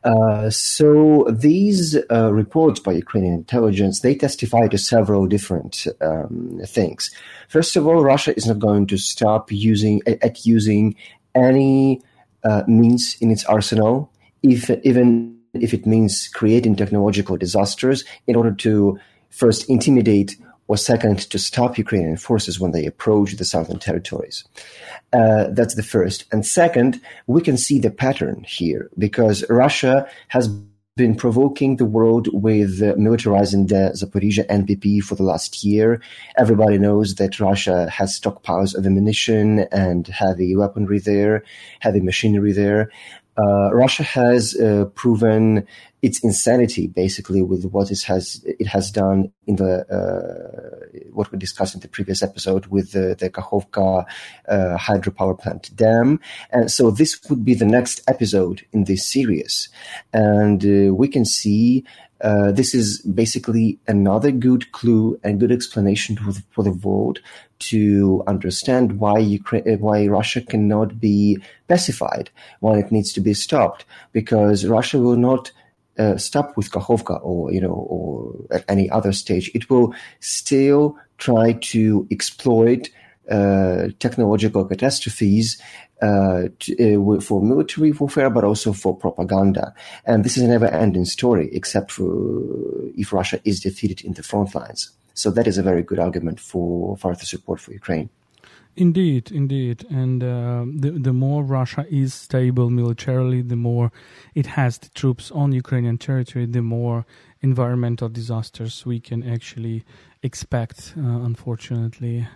Uh, 0.03 0.49
so 0.49 1.27
these 1.29 1.97
uh, 2.09 2.33
reports 2.33 2.79
by 2.79 2.93
Ukrainian 2.93 3.33
intelligence 3.33 3.99
they 3.99 4.15
testify 4.15 4.67
to 4.67 4.77
several 4.77 5.27
different 5.27 5.87
um, 6.01 6.61
things. 6.65 7.11
First 7.49 7.75
of 7.75 7.85
all, 7.87 8.03
Russia 8.03 8.35
is 8.35 8.45
not 8.45 8.59
going 8.59 8.87
to 8.87 8.97
stop 8.97 9.51
using 9.51 10.01
at 10.07 10.45
using 10.45 10.95
any 11.35 12.01
uh, 12.43 12.63
means 12.67 13.17
in 13.21 13.31
its 13.31 13.45
arsenal, 13.45 14.11
if 14.43 14.69
even 14.83 15.37
if 15.53 15.73
it 15.73 15.85
means 15.85 16.27
creating 16.27 16.75
technological 16.75 17.37
disasters 17.37 18.03
in 18.27 18.35
order 18.35 18.51
to 18.51 18.99
first 19.29 19.69
intimidate 19.69 20.37
or 20.67 20.77
second, 20.77 21.19
to 21.31 21.39
stop 21.39 21.77
Ukrainian 21.77 22.17
forces 22.17 22.59
when 22.59 22.71
they 22.71 22.85
approach 22.85 23.33
the 23.33 23.45
southern 23.45 23.79
territories. 23.79 24.43
Uh, 25.13 25.45
that's 25.51 25.75
the 25.75 25.83
first. 25.83 26.25
And 26.31 26.45
second, 26.45 27.01
we 27.27 27.41
can 27.41 27.57
see 27.57 27.79
the 27.79 27.91
pattern 27.91 28.43
here 28.47 28.89
because 28.97 29.45
Russia 29.49 30.07
has 30.29 30.49
been 30.97 31.15
provoking 31.15 31.77
the 31.77 31.85
world 31.85 32.27
with 32.33 32.81
uh, 32.81 32.95
militarizing 32.95 33.69
the 33.69 33.91
Zaporizhia 33.95 34.45
NPP 34.47 35.01
for 35.01 35.15
the 35.15 35.23
last 35.23 35.63
year. 35.63 36.01
Everybody 36.37 36.77
knows 36.79 37.15
that 37.15 37.39
Russia 37.39 37.87
has 37.89 38.19
stockpiles 38.19 38.75
of 38.75 38.85
ammunition 38.85 39.59
and 39.71 40.07
heavy 40.07 40.55
weaponry 40.55 40.99
there, 40.99 41.43
heavy 41.79 42.01
machinery 42.01 42.51
there. 42.51 42.91
Uh, 43.37 43.73
Russia 43.73 44.03
has 44.03 44.55
uh, 44.55 44.85
proven 44.95 45.65
its 46.01 46.23
insanity 46.23 46.87
basically 46.87 47.41
with 47.41 47.65
what 47.65 47.91
it 47.91 48.01
has 48.03 48.43
it 48.45 48.67
has 48.67 48.91
done 48.91 49.31
in 49.47 49.55
the 49.55 49.81
uh, 49.89 51.01
what 51.11 51.31
we 51.31 51.37
discussed 51.37 51.73
in 51.73 51.81
the 51.81 51.87
previous 51.87 52.21
episode 52.21 52.67
with 52.67 52.91
the, 52.91 53.15
the 53.17 53.29
Kakhovka 53.29 54.05
uh, 54.47 54.77
hydropower 54.77 55.37
plant 55.37 55.75
dam, 55.75 56.19
and 56.51 56.71
so 56.71 56.91
this 56.91 57.19
would 57.29 57.43
be 57.43 57.53
the 57.53 57.65
next 57.65 58.01
episode 58.07 58.65
in 58.71 58.83
this 58.83 59.07
series, 59.07 59.69
and 60.13 60.63
uh, 60.63 60.93
we 60.93 61.07
can 61.07 61.25
see. 61.25 61.83
Uh, 62.21 62.51
this 62.51 62.73
is 62.73 63.01
basically 63.01 63.79
another 63.87 64.31
good 64.31 64.71
clue 64.71 65.19
and 65.23 65.39
good 65.39 65.51
explanation 65.51 66.17
for 66.17 66.31
the, 66.31 66.43
for 66.51 66.63
the 66.63 66.71
world 66.71 67.19
to 67.59 68.23
understand 68.27 68.99
why 68.99 69.19
Ukraine, 69.19 69.79
why 69.79 70.07
Russia 70.07 70.41
cannot 70.41 70.99
be 70.99 71.37
pacified, 71.67 72.29
why 72.59 72.79
it 72.79 72.91
needs 72.91 73.13
to 73.13 73.21
be 73.21 73.33
stopped, 73.33 73.85
because 74.13 74.65
Russia 74.65 74.99
will 74.99 75.17
not 75.17 75.51
uh, 75.99 76.17
stop 76.17 76.55
with 76.57 76.71
Kakhovka 76.71 77.19
or 77.23 77.51
you 77.51 77.61
know 77.61 77.73
or 77.73 78.33
at 78.51 78.63
any 78.67 78.89
other 78.89 79.11
stage. 79.11 79.51
It 79.53 79.69
will 79.69 79.93
still 80.19 80.97
try 81.17 81.53
to 81.53 82.07
exploit 82.11 82.89
uh, 83.29 83.87
technological 83.99 84.65
catastrophes 84.65 85.61
uh, 86.01 86.43
to, 86.59 87.17
uh, 87.17 87.21
for 87.21 87.41
military 87.41 87.91
warfare, 87.91 88.29
but 88.29 88.43
also 88.43 88.73
for 88.73 88.95
propaganda. 88.95 89.73
And 90.05 90.23
this 90.23 90.37
is 90.37 90.43
a 90.43 90.47
never-ending 90.47 91.05
story, 91.05 91.49
except 91.51 91.91
for 91.91 92.07
if 92.95 93.11
Russia 93.11 93.39
is 93.43 93.59
defeated 93.59 94.01
in 94.01 94.13
the 94.13 94.23
front 94.23 94.55
lines. 94.55 94.91
So 95.13 95.31
that 95.31 95.47
is 95.47 95.57
a 95.57 95.63
very 95.63 95.81
good 95.81 95.99
argument 95.99 96.39
for 96.39 96.95
further 96.97 97.25
support 97.25 97.59
for 97.59 97.73
Ukraine. 97.73 98.09
Indeed, 98.75 99.31
indeed, 99.31 99.85
and 99.89 100.23
uh, 100.23 100.63
the 100.81 100.91
the 100.91 101.11
more 101.11 101.43
Russia 101.43 101.83
is 101.89 102.13
stable 102.13 102.69
militarily, 102.69 103.41
the 103.41 103.55
more 103.55 103.91
it 104.35 104.45
has 104.45 104.77
the 104.77 104.89
troops 104.89 105.31
on 105.31 105.51
Ukrainian 105.51 105.97
territory, 105.97 106.45
the 106.45 106.61
more 106.61 107.03
environmental 107.41 108.07
disasters 108.07 108.85
we 108.85 108.99
can 108.99 109.27
actually 109.27 109.83
expect. 110.21 110.93
Uh, 110.95 111.25
unfortunately, 111.25 112.27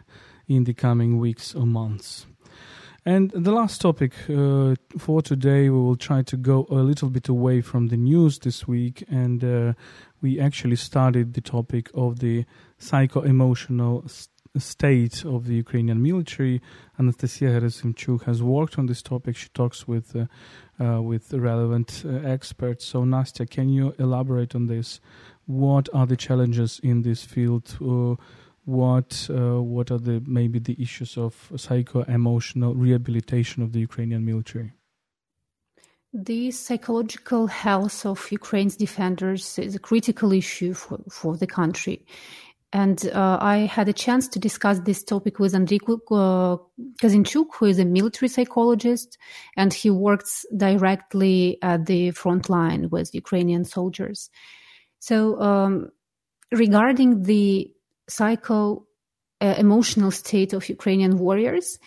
in 0.55 0.65
the 0.65 0.73
coming 0.73 1.17
weeks 1.17 1.55
or 1.55 1.65
months. 1.65 2.25
And 3.03 3.31
the 3.31 3.51
last 3.51 3.81
topic 3.81 4.13
uh, 4.29 4.75
for 4.99 5.23
today, 5.23 5.69
we 5.69 5.79
will 5.79 5.95
try 5.95 6.21
to 6.21 6.37
go 6.37 6.67
a 6.69 6.75
little 6.75 7.09
bit 7.09 7.27
away 7.29 7.61
from 7.61 7.87
the 7.87 7.97
news 7.97 8.37
this 8.39 8.67
week, 8.67 9.03
and 9.09 9.43
uh, 9.43 9.73
we 10.21 10.39
actually 10.39 10.75
started 10.75 11.33
the 11.33 11.41
topic 11.41 11.89
of 11.95 12.19
the 12.19 12.45
psycho-emotional 12.77 14.05
state 14.57 15.25
of 15.25 15.47
the 15.47 15.55
Ukrainian 15.55 16.01
military. 16.03 16.61
Anastasiia 16.99 17.59
Gerasimchuk 17.59 18.23
has 18.25 18.43
worked 18.43 18.77
on 18.77 18.85
this 18.85 19.01
topic. 19.01 19.35
She 19.35 19.49
talks 19.49 19.87
with 19.87 20.15
uh, 20.15 20.25
uh, 20.83 21.01
with 21.01 21.33
relevant 21.33 22.03
uh, 22.05 22.09
experts. 22.35 22.85
So, 22.85 23.03
Nastya, 23.03 23.49
can 23.49 23.69
you 23.69 23.95
elaborate 23.97 24.53
on 24.53 24.67
this? 24.67 24.99
What 25.45 25.89
are 25.93 26.05
the 26.05 26.17
challenges 26.17 26.79
in 26.83 27.01
this 27.01 27.23
field? 27.23 27.77
What 28.65 29.27
uh, 29.29 29.61
what 29.61 29.89
are 29.91 29.97
the 29.97 30.21
maybe 30.25 30.59
the 30.59 30.75
issues 30.79 31.17
of 31.17 31.51
psycho 31.55 32.03
emotional 32.03 32.75
rehabilitation 32.75 33.63
of 33.63 33.71
the 33.73 33.79
Ukrainian 33.79 34.23
military? 34.23 34.73
The 36.13 36.51
psychological 36.51 37.47
health 37.47 38.05
of 38.05 38.31
Ukraine's 38.31 38.75
defenders 38.75 39.57
is 39.57 39.75
a 39.75 39.79
critical 39.79 40.33
issue 40.33 40.73
for, 40.73 40.99
for 41.09 41.37
the 41.37 41.47
country. 41.47 42.05
And 42.73 43.09
uh, 43.13 43.37
I 43.41 43.59
had 43.59 43.89
a 43.89 43.93
chance 43.93 44.27
to 44.29 44.39
discuss 44.39 44.79
this 44.79 45.03
topic 45.03 45.39
with 45.39 45.53
Andriy 45.53 45.79
uh, 45.83 46.57
Kazinchuk, 47.01 47.47
who 47.55 47.65
is 47.65 47.79
a 47.79 47.85
military 47.85 48.29
psychologist, 48.29 49.17
and 49.57 49.73
he 49.73 49.89
works 49.89 50.45
directly 50.55 51.57
at 51.61 51.85
the 51.85 52.11
front 52.11 52.49
line 52.49 52.89
with 52.89 53.13
Ukrainian 53.13 53.65
soldiers. 53.65 54.29
So, 54.99 55.39
um, 55.41 55.89
regarding 56.51 57.23
the 57.23 57.73
psycho 58.09 58.85
uh, 59.41 59.55
emotional 59.57 60.11
state 60.11 60.53
of 60.53 60.69
Ukrainian 60.69 61.17
warriors, 61.17 61.79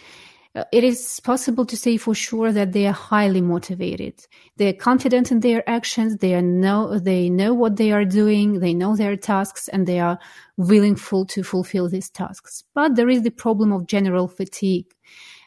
uh, 0.57 0.64
it 0.70 0.85
is 0.85 1.20
possible 1.24 1.66
to 1.66 1.77
say 1.77 1.96
for 1.96 2.14
sure 2.14 2.53
that 2.53 2.72
they 2.72 2.87
are 2.87 2.92
highly 2.92 3.40
motivated. 3.40 4.14
They 4.57 4.68
are 4.68 4.72
confident 4.72 5.33
in 5.33 5.40
their 5.40 5.68
actions. 5.68 6.18
They 6.18 6.35
are 6.35 6.42
know 6.42 6.98
they 6.98 7.29
know 7.29 7.55
what 7.55 7.77
they 7.77 7.90
are 7.90 8.05
doing. 8.05 8.61
They 8.61 8.74
know 8.74 8.94
their 8.94 9.16
tasks, 9.16 9.66
and 9.68 9.87
they 9.87 9.98
are 9.98 10.18
willing 10.57 10.94
full 10.96 11.27
to 11.27 11.42
fulfill 11.42 11.88
these 11.88 12.09
tasks. 12.09 12.62
But 12.72 12.94
there 12.94 13.09
is 13.09 13.22
the 13.22 13.31
problem 13.31 13.72
of 13.72 13.88
general 13.88 14.29
fatigue. 14.29 14.87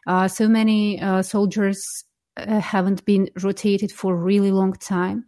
Uh, 0.06 0.28
so 0.28 0.48
many 0.48 1.02
uh, 1.02 1.22
soldiers 1.22 2.04
uh, 2.36 2.60
haven't 2.60 3.06
been 3.06 3.30
rotated 3.42 3.92
for 3.92 4.14
a 4.14 4.18
really 4.18 4.52
long 4.52 4.74
time. 4.74 5.26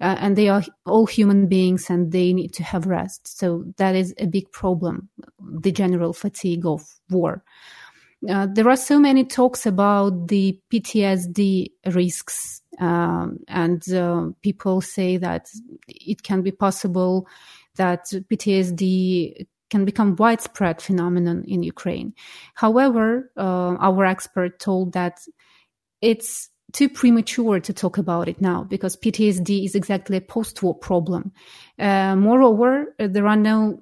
Uh, 0.00 0.16
and 0.20 0.36
they 0.36 0.48
are 0.48 0.62
all 0.86 1.06
human 1.06 1.48
beings 1.48 1.90
and 1.90 2.12
they 2.12 2.32
need 2.32 2.52
to 2.54 2.62
have 2.62 2.86
rest. 2.86 3.36
So 3.38 3.64
that 3.78 3.96
is 3.96 4.14
a 4.18 4.26
big 4.26 4.50
problem, 4.52 5.08
the 5.40 5.72
general 5.72 6.12
fatigue 6.12 6.64
of 6.64 6.82
war. 7.10 7.42
Uh, 8.28 8.46
there 8.52 8.68
are 8.68 8.76
so 8.76 8.98
many 8.98 9.24
talks 9.24 9.66
about 9.66 10.28
the 10.28 10.58
PTSD 10.72 11.70
risks, 11.92 12.62
um, 12.80 13.38
and 13.46 13.92
uh, 13.92 14.26
people 14.42 14.80
say 14.80 15.16
that 15.16 15.48
it 15.86 16.22
can 16.24 16.42
be 16.42 16.50
possible 16.50 17.28
that 17.76 18.06
PTSD 18.06 19.46
can 19.70 19.84
become 19.84 20.16
widespread 20.16 20.82
phenomenon 20.82 21.44
in 21.46 21.62
Ukraine. 21.62 22.12
However, 22.54 23.30
uh, 23.36 23.76
our 23.78 24.04
expert 24.04 24.58
told 24.58 24.94
that 24.94 25.20
it's 26.00 26.50
too 26.72 26.88
premature 26.88 27.60
to 27.60 27.72
talk 27.72 27.98
about 27.98 28.28
it 28.28 28.40
now 28.40 28.64
because 28.64 28.96
PTSD 28.96 29.64
is 29.64 29.74
exactly 29.74 30.16
a 30.18 30.20
post-war 30.20 30.74
problem. 30.74 31.32
Uh, 31.78 32.14
moreover, 32.16 32.94
there 32.98 33.26
are 33.26 33.36
no 33.36 33.78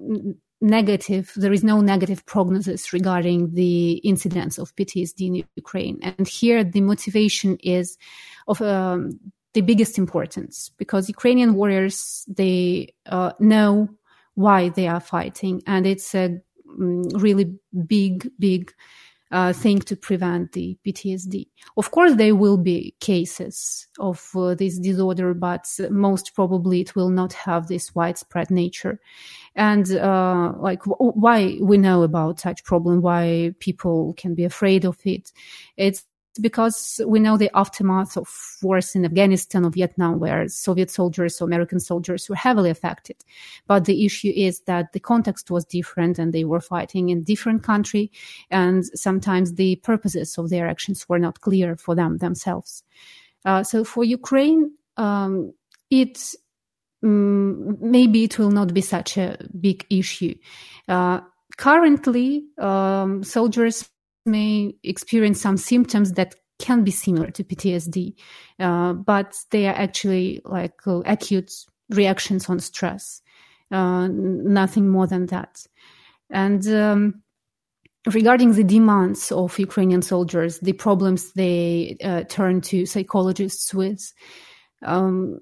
negative, 0.60 1.32
there 1.36 1.52
is 1.52 1.64
no 1.64 1.80
negative 1.80 2.24
prognosis 2.26 2.92
regarding 2.92 3.54
the 3.54 3.94
incidence 3.98 4.58
of 4.58 4.74
PTSD 4.76 5.26
in 5.26 5.44
Ukraine. 5.56 5.98
And 6.02 6.26
here 6.26 6.64
the 6.64 6.80
motivation 6.80 7.58
is 7.62 7.98
of 8.48 8.62
um, 8.62 9.18
the 9.52 9.60
biggest 9.60 9.98
importance 9.98 10.70
because 10.76 11.08
Ukrainian 11.08 11.54
warriors, 11.54 12.24
they 12.28 12.94
uh, 13.06 13.32
know 13.40 13.88
why 14.34 14.68
they 14.68 14.86
are 14.86 15.00
fighting. 15.00 15.62
And 15.66 15.86
it's 15.86 16.14
a 16.14 16.40
um, 16.78 17.02
really 17.14 17.58
big, 17.86 18.30
big 18.38 18.72
uh, 19.32 19.52
thing 19.52 19.80
to 19.80 19.96
prevent 19.96 20.52
the 20.52 20.78
PTSD. 20.84 21.48
Of 21.76 21.90
course, 21.90 22.14
there 22.14 22.34
will 22.34 22.56
be 22.56 22.94
cases 23.00 23.86
of 23.98 24.30
uh, 24.36 24.54
this 24.54 24.78
disorder, 24.78 25.34
but 25.34 25.66
most 25.90 26.34
probably 26.34 26.80
it 26.80 26.94
will 26.94 27.10
not 27.10 27.32
have 27.32 27.66
this 27.66 27.94
widespread 27.94 28.50
nature. 28.50 29.00
And 29.54 29.90
uh, 29.92 30.52
like 30.58 30.84
w- 30.84 31.12
why 31.12 31.58
we 31.60 31.78
know 31.78 32.02
about 32.02 32.40
such 32.40 32.64
problem, 32.64 33.02
why 33.02 33.54
people 33.60 34.14
can 34.16 34.34
be 34.34 34.44
afraid 34.44 34.84
of 34.84 34.98
it, 35.04 35.32
it's 35.76 36.04
because 36.38 37.00
we 37.06 37.20
know 37.20 37.36
the 37.36 37.50
aftermath 37.54 38.16
of 38.16 38.28
wars 38.62 38.94
in 38.94 39.04
Afghanistan 39.04 39.64
or 39.64 39.70
Vietnam, 39.70 40.18
where 40.18 40.48
Soviet 40.48 40.90
soldiers 40.90 41.40
or 41.40 41.44
American 41.44 41.80
soldiers 41.80 42.28
were 42.28 42.36
heavily 42.36 42.70
affected. 42.70 43.16
But 43.66 43.84
the 43.84 44.04
issue 44.04 44.32
is 44.34 44.60
that 44.60 44.92
the 44.92 45.00
context 45.00 45.50
was 45.50 45.64
different 45.64 46.18
and 46.18 46.32
they 46.32 46.44
were 46.44 46.60
fighting 46.60 47.08
in 47.08 47.22
different 47.22 47.62
country. 47.62 48.10
And 48.50 48.84
sometimes 48.86 49.54
the 49.54 49.76
purposes 49.76 50.38
of 50.38 50.50
their 50.50 50.68
actions 50.68 51.08
were 51.08 51.18
not 51.18 51.40
clear 51.40 51.76
for 51.76 51.94
them 51.94 52.18
themselves. 52.18 52.82
Uh, 53.44 53.62
so 53.62 53.84
for 53.84 54.04
Ukraine, 54.04 54.72
um, 54.96 55.52
it 55.90 56.34
um, 57.02 57.78
maybe 57.80 58.24
it 58.24 58.38
will 58.38 58.50
not 58.50 58.74
be 58.74 58.80
such 58.80 59.16
a 59.16 59.38
big 59.60 59.86
issue. 59.90 60.34
Uh, 60.88 61.20
currently, 61.56 62.44
um, 62.58 63.22
soldiers 63.22 63.88
may 64.26 64.74
experience 64.82 65.40
some 65.40 65.56
symptoms 65.56 66.12
that 66.12 66.34
can 66.58 66.84
be 66.84 66.90
similar 66.90 67.30
to 67.30 67.44
PTSD, 67.44 68.14
uh, 68.60 68.92
but 68.94 69.34
they 69.50 69.66
are 69.66 69.74
actually 69.74 70.40
like 70.44 70.86
uh, 70.86 71.00
acute 71.00 71.52
reactions 71.90 72.48
on 72.48 72.58
stress, 72.60 73.22
uh, 73.70 74.08
nothing 74.08 74.88
more 74.88 75.06
than 75.06 75.26
that. 75.26 75.66
And 76.30 76.66
um, 76.68 77.22
regarding 78.06 78.52
the 78.52 78.64
demands 78.64 79.30
of 79.32 79.58
Ukrainian 79.58 80.02
soldiers, 80.02 80.58
the 80.60 80.72
problems 80.72 81.32
they 81.32 81.96
uh, 82.02 82.24
turn 82.28 82.60
to 82.62 82.86
psychologists 82.86 83.74
with, 83.74 84.12
um, 84.82 85.40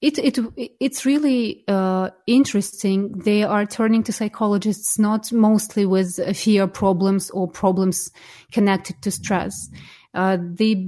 it, 0.00 0.18
it 0.18 0.38
it's 0.80 1.04
really 1.04 1.64
uh, 1.66 2.10
interesting. 2.26 3.12
They 3.18 3.42
are 3.42 3.66
turning 3.66 4.04
to 4.04 4.12
psychologists 4.12 4.98
not 4.98 5.32
mostly 5.32 5.86
with 5.86 6.20
fear 6.36 6.66
problems 6.68 7.30
or 7.30 7.48
problems 7.48 8.10
connected 8.52 9.02
to 9.02 9.10
stress. 9.10 9.68
Uh, 10.14 10.38
the 10.40 10.86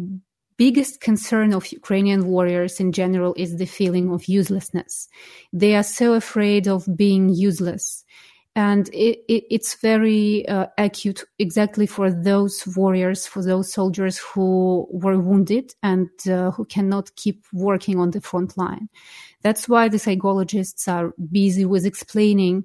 biggest 0.57 1.01
concern 1.01 1.55
of 1.55 1.73
Ukrainian 1.73 2.27
warriors 2.27 2.81
in 2.81 2.93
general 2.93 3.35
is 3.37 3.57
the 3.57 3.67
feeling 3.67 4.13
of 4.13 4.27
uselessness. 4.27 5.09
They 5.53 5.75
are 5.75 5.83
so 5.83 6.13
afraid 6.13 6.69
of 6.69 6.87
being 6.97 7.31
useless 7.31 8.05
and 8.57 8.89
it, 8.89 9.21
it, 9.29 9.45
it's 9.51 9.75
very 9.77 10.47
uh, 10.49 10.67
acute 10.77 11.25
exactly 11.39 11.87
for 11.87 12.11
those 12.11 12.67
warriors 12.77 13.27
for 13.27 13.45
those 13.45 13.73
soldiers 13.73 14.19
who 14.19 14.89
were 14.91 15.19
wounded 15.19 15.73
and 15.83 16.09
uh, 16.29 16.51
who 16.51 16.65
cannot 16.65 17.15
keep 17.17 17.45
working 17.53 17.99
on 17.99 18.11
the 18.11 18.21
front 18.21 18.59
line. 18.59 18.89
That's 19.43 19.69
why 19.69 19.89
the 19.89 19.99
psychologists 19.99 20.89
are 20.89 21.15
busy 21.31 21.65
with 21.65 21.87
explaining 21.87 22.65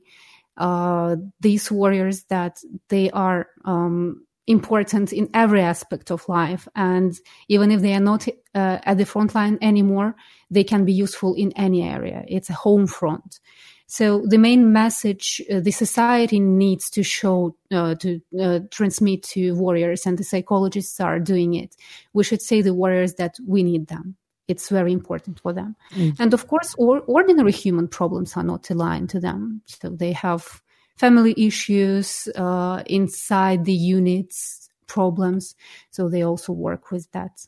uh, 0.57 1.17
these 1.39 1.71
warriors 1.71 2.23
that 2.25 2.59
they 2.89 3.11
are 3.11 3.47
um, 3.63 4.25
important 4.47 5.13
in 5.13 5.29
every 5.33 5.61
aspect 5.61 6.11
of 6.11 6.27
life. 6.27 6.67
And 6.75 7.13
even 7.47 7.71
if 7.71 7.81
they 7.81 7.93
are 7.93 7.99
not 7.99 8.27
uh, 8.27 8.79
at 8.83 8.97
the 8.97 9.05
front 9.05 9.35
line 9.35 9.59
anymore 9.61 10.15
they 10.49 10.63
can 10.63 10.85
be 10.85 10.93
useful 10.93 11.33
in 11.35 11.51
any 11.53 11.83
area. 11.83 12.23
It's 12.27 12.49
a 12.49 12.53
home 12.53 12.87
front 12.87 13.39
so 13.87 14.23
the 14.25 14.37
main 14.37 14.73
message 14.73 15.41
uh, 15.51 15.59
the 15.59 15.71
society 15.71 16.39
needs 16.39 16.89
to 16.91 17.03
show, 17.03 17.55
uh, 17.71 17.95
to 17.95 18.19
uh, 18.41 18.59
transmit 18.71 19.23
to 19.23 19.53
warriors, 19.55 20.05
and 20.05 20.17
the 20.17 20.23
psychologists 20.23 20.99
are 20.99 21.19
doing 21.19 21.53
it. 21.53 21.75
We 22.13 22.23
should 22.23 22.41
say 22.41 22.61
the 22.61 22.73
warriors 22.73 23.15
that 23.15 23.35
we 23.47 23.63
need 23.63 23.87
them. 23.87 24.17
it's 24.47 24.69
very 24.69 24.93
important 24.93 25.39
for 25.39 25.53
them. 25.53 25.75
Mm. 25.95 26.15
And 26.19 26.33
of 26.33 26.47
course, 26.47 26.75
or, 26.77 26.99
ordinary 27.07 27.51
human 27.51 27.87
problems 27.87 28.37
are 28.37 28.43
not 28.43 28.69
aligned 28.69 29.09
to 29.11 29.19
them. 29.19 29.61
So 29.65 29.89
they 29.89 30.11
have 30.11 30.61
family 30.97 31.33
issues 31.37 32.27
uh, 32.35 32.83
inside 32.85 33.65
the 33.65 33.73
units, 33.73 34.69
problems. 34.87 35.55
So 35.91 36.09
they 36.09 36.23
also 36.23 36.53
work 36.53 36.91
with 36.91 37.11
that. 37.11 37.45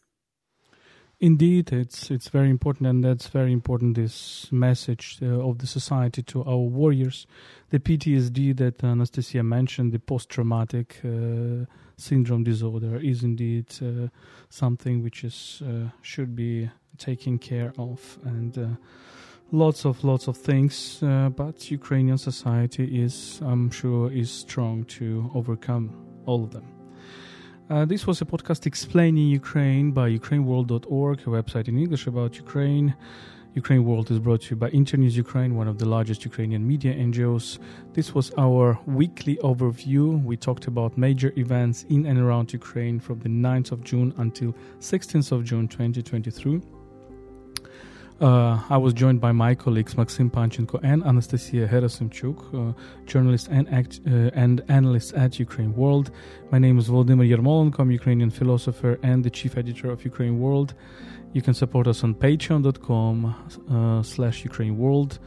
Indeed, 1.20 1.74
it's 1.74 2.12
it's 2.12 2.30
very 2.30 2.50
important, 2.52 2.88
and 2.88 3.04
that's 3.04 3.28
very 3.28 3.52
important. 3.52 3.96
This 3.96 4.52
message 4.52 5.18
uh, 5.20 5.50
of 5.50 5.58
the 5.58 5.66
society 5.66 6.22
to 6.24 6.44
our 6.44 6.70
warriors, 6.70 7.26
the 7.72 7.80
PTSD 7.80 8.56
that 8.58 8.78
Anastasiia 8.84 9.44
mentioned, 9.44 9.94
the 9.94 10.00
post-traumatic 10.00 11.02
uh, 11.04 11.66
syndrome 11.98 12.44
disorder, 12.44 12.98
is 12.98 13.24
indeed 13.24 13.66
uh, 13.82 14.10
something 14.50 15.02
which 15.02 15.24
is 15.24 15.64
uh, 15.66 15.90
should 16.04 16.36
be 16.36 16.70
taken 17.00 17.40
care 17.40 17.74
of, 17.80 18.20
and 18.24 18.56
uh, 18.56 18.68
lots 19.52 19.86
of 19.86 20.04
lots 20.04 20.28
of 20.28 20.38
things. 20.38 21.02
Uh, 21.02 21.30
but 21.30 21.72
Ukrainian 21.72 22.20
society 22.20 23.02
is, 23.04 23.42
I'm 23.44 23.72
sure, 23.72 24.12
is 24.12 24.30
strong 24.30 24.86
to 25.00 25.32
overcome 25.34 25.96
all 26.28 26.44
of 26.44 26.52
them. 26.52 26.77
Uh, 27.70 27.84
this 27.84 28.08
was 28.08 28.22
a 28.22 28.26
podcast 28.26 28.66
explaining 28.66 29.28
Ukraine 29.28 29.92
by 29.92 30.10
UkraineWorld.org, 30.10 31.20
a 31.20 31.24
website 31.26 31.68
in 31.68 31.78
English 31.78 32.08
about 32.08 32.38
Ukraine. 32.38 32.96
Ukraine 33.56 33.84
World 33.84 34.10
is 34.10 34.20
brought 34.20 34.44
to 34.44 34.52
you 34.52 34.56
by 34.56 34.70
Internews 34.70 35.18
Ukraine, 35.18 35.54
one 35.54 35.68
of 35.68 35.78
the 35.78 35.86
largest 35.86 36.24
Ukrainian 36.24 36.66
media 36.66 36.94
NGOs. 36.94 37.60
This 37.92 38.16
was 38.16 38.32
our 38.38 38.80
weekly 38.86 39.36
overview. 39.38 40.24
We 40.24 40.38
talked 40.38 40.68
about 40.68 40.98
major 40.98 41.34
events 41.36 41.84
in 41.90 42.06
and 42.06 42.18
around 42.20 42.54
Ukraine 42.54 43.02
from 43.02 43.20
the 43.20 43.30
9th 43.30 43.74
of 43.74 43.84
June 43.84 44.14
until 44.18 44.54
16th 44.80 45.34
of 45.34 45.44
June 45.44 45.68
2023. 45.68 46.77
Uh, 48.20 48.60
I 48.70 48.78
was 48.78 48.94
joined 48.94 49.22
by 49.22 49.32
my 49.32 49.54
colleagues 49.54 49.94
Maksym 49.94 50.32
Panchenko 50.32 50.80
and 50.82 51.04
Anastasiia 51.04 51.70
Herasymchuk, 51.70 52.72
uh, 52.72 52.74
journalist 53.06 53.48
and, 53.52 53.72
act, 53.72 54.00
uh, 54.08 54.32
and 54.34 54.64
analyst 54.70 55.14
at 55.14 55.38
Ukraine 55.38 55.76
World. 55.76 56.10
My 56.52 56.58
name 56.58 56.80
is 56.80 56.90
Volodymyr 56.90 57.30
Yermolenko. 57.30 57.80
I'm 57.80 57.92
Ukrainian 57.92 58.32
philosopher 58.32 58.98
and 59.04 59.24
the 59.24 59.30
chief 59.30 59.56
editor 59.56 59.92
of 59.92 60.04
Ukraine 60.04 60.40
World. 60.40 60.74
You 61.34 61.44
can 61.44 61.54
support 61.54 61.86
us 61.86 62.04
on 62.04 62.16
patreon.com 62.16 63.36
uh, 63.70 64.02
slash 64.02 64.44
Ukraine 64.44 64.78
World. 64.80 65.20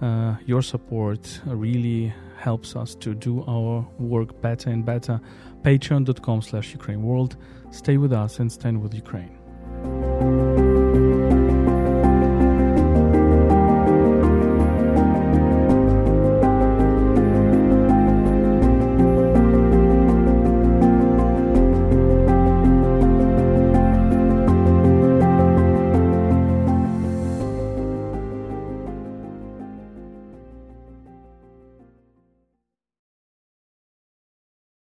Uh, 0.00 0.36
your 0.46 0.62
support 0.62 1.40
really 1.44 2.14
helps 2.36 2.76
us 2.76 2.94
to 2.96 3.14
do 3.14 3.44
our 3.48 3.84
work 3.98 4.40
better 4.40 4.70
and 4.70 4.84
better. 4.84 5.20
Patreon.com 5.62 6.42
slash 6.42 6.70
Ukraine 6.72 7.02
World. 7.02 7.36
Stay 7.72 7.96
with 7.96 8.12
us 8.12 8.38
and 8.38 8.52
stand 8.52 8.80
with 8.80 8.94
Ukraine. 8.94 10.67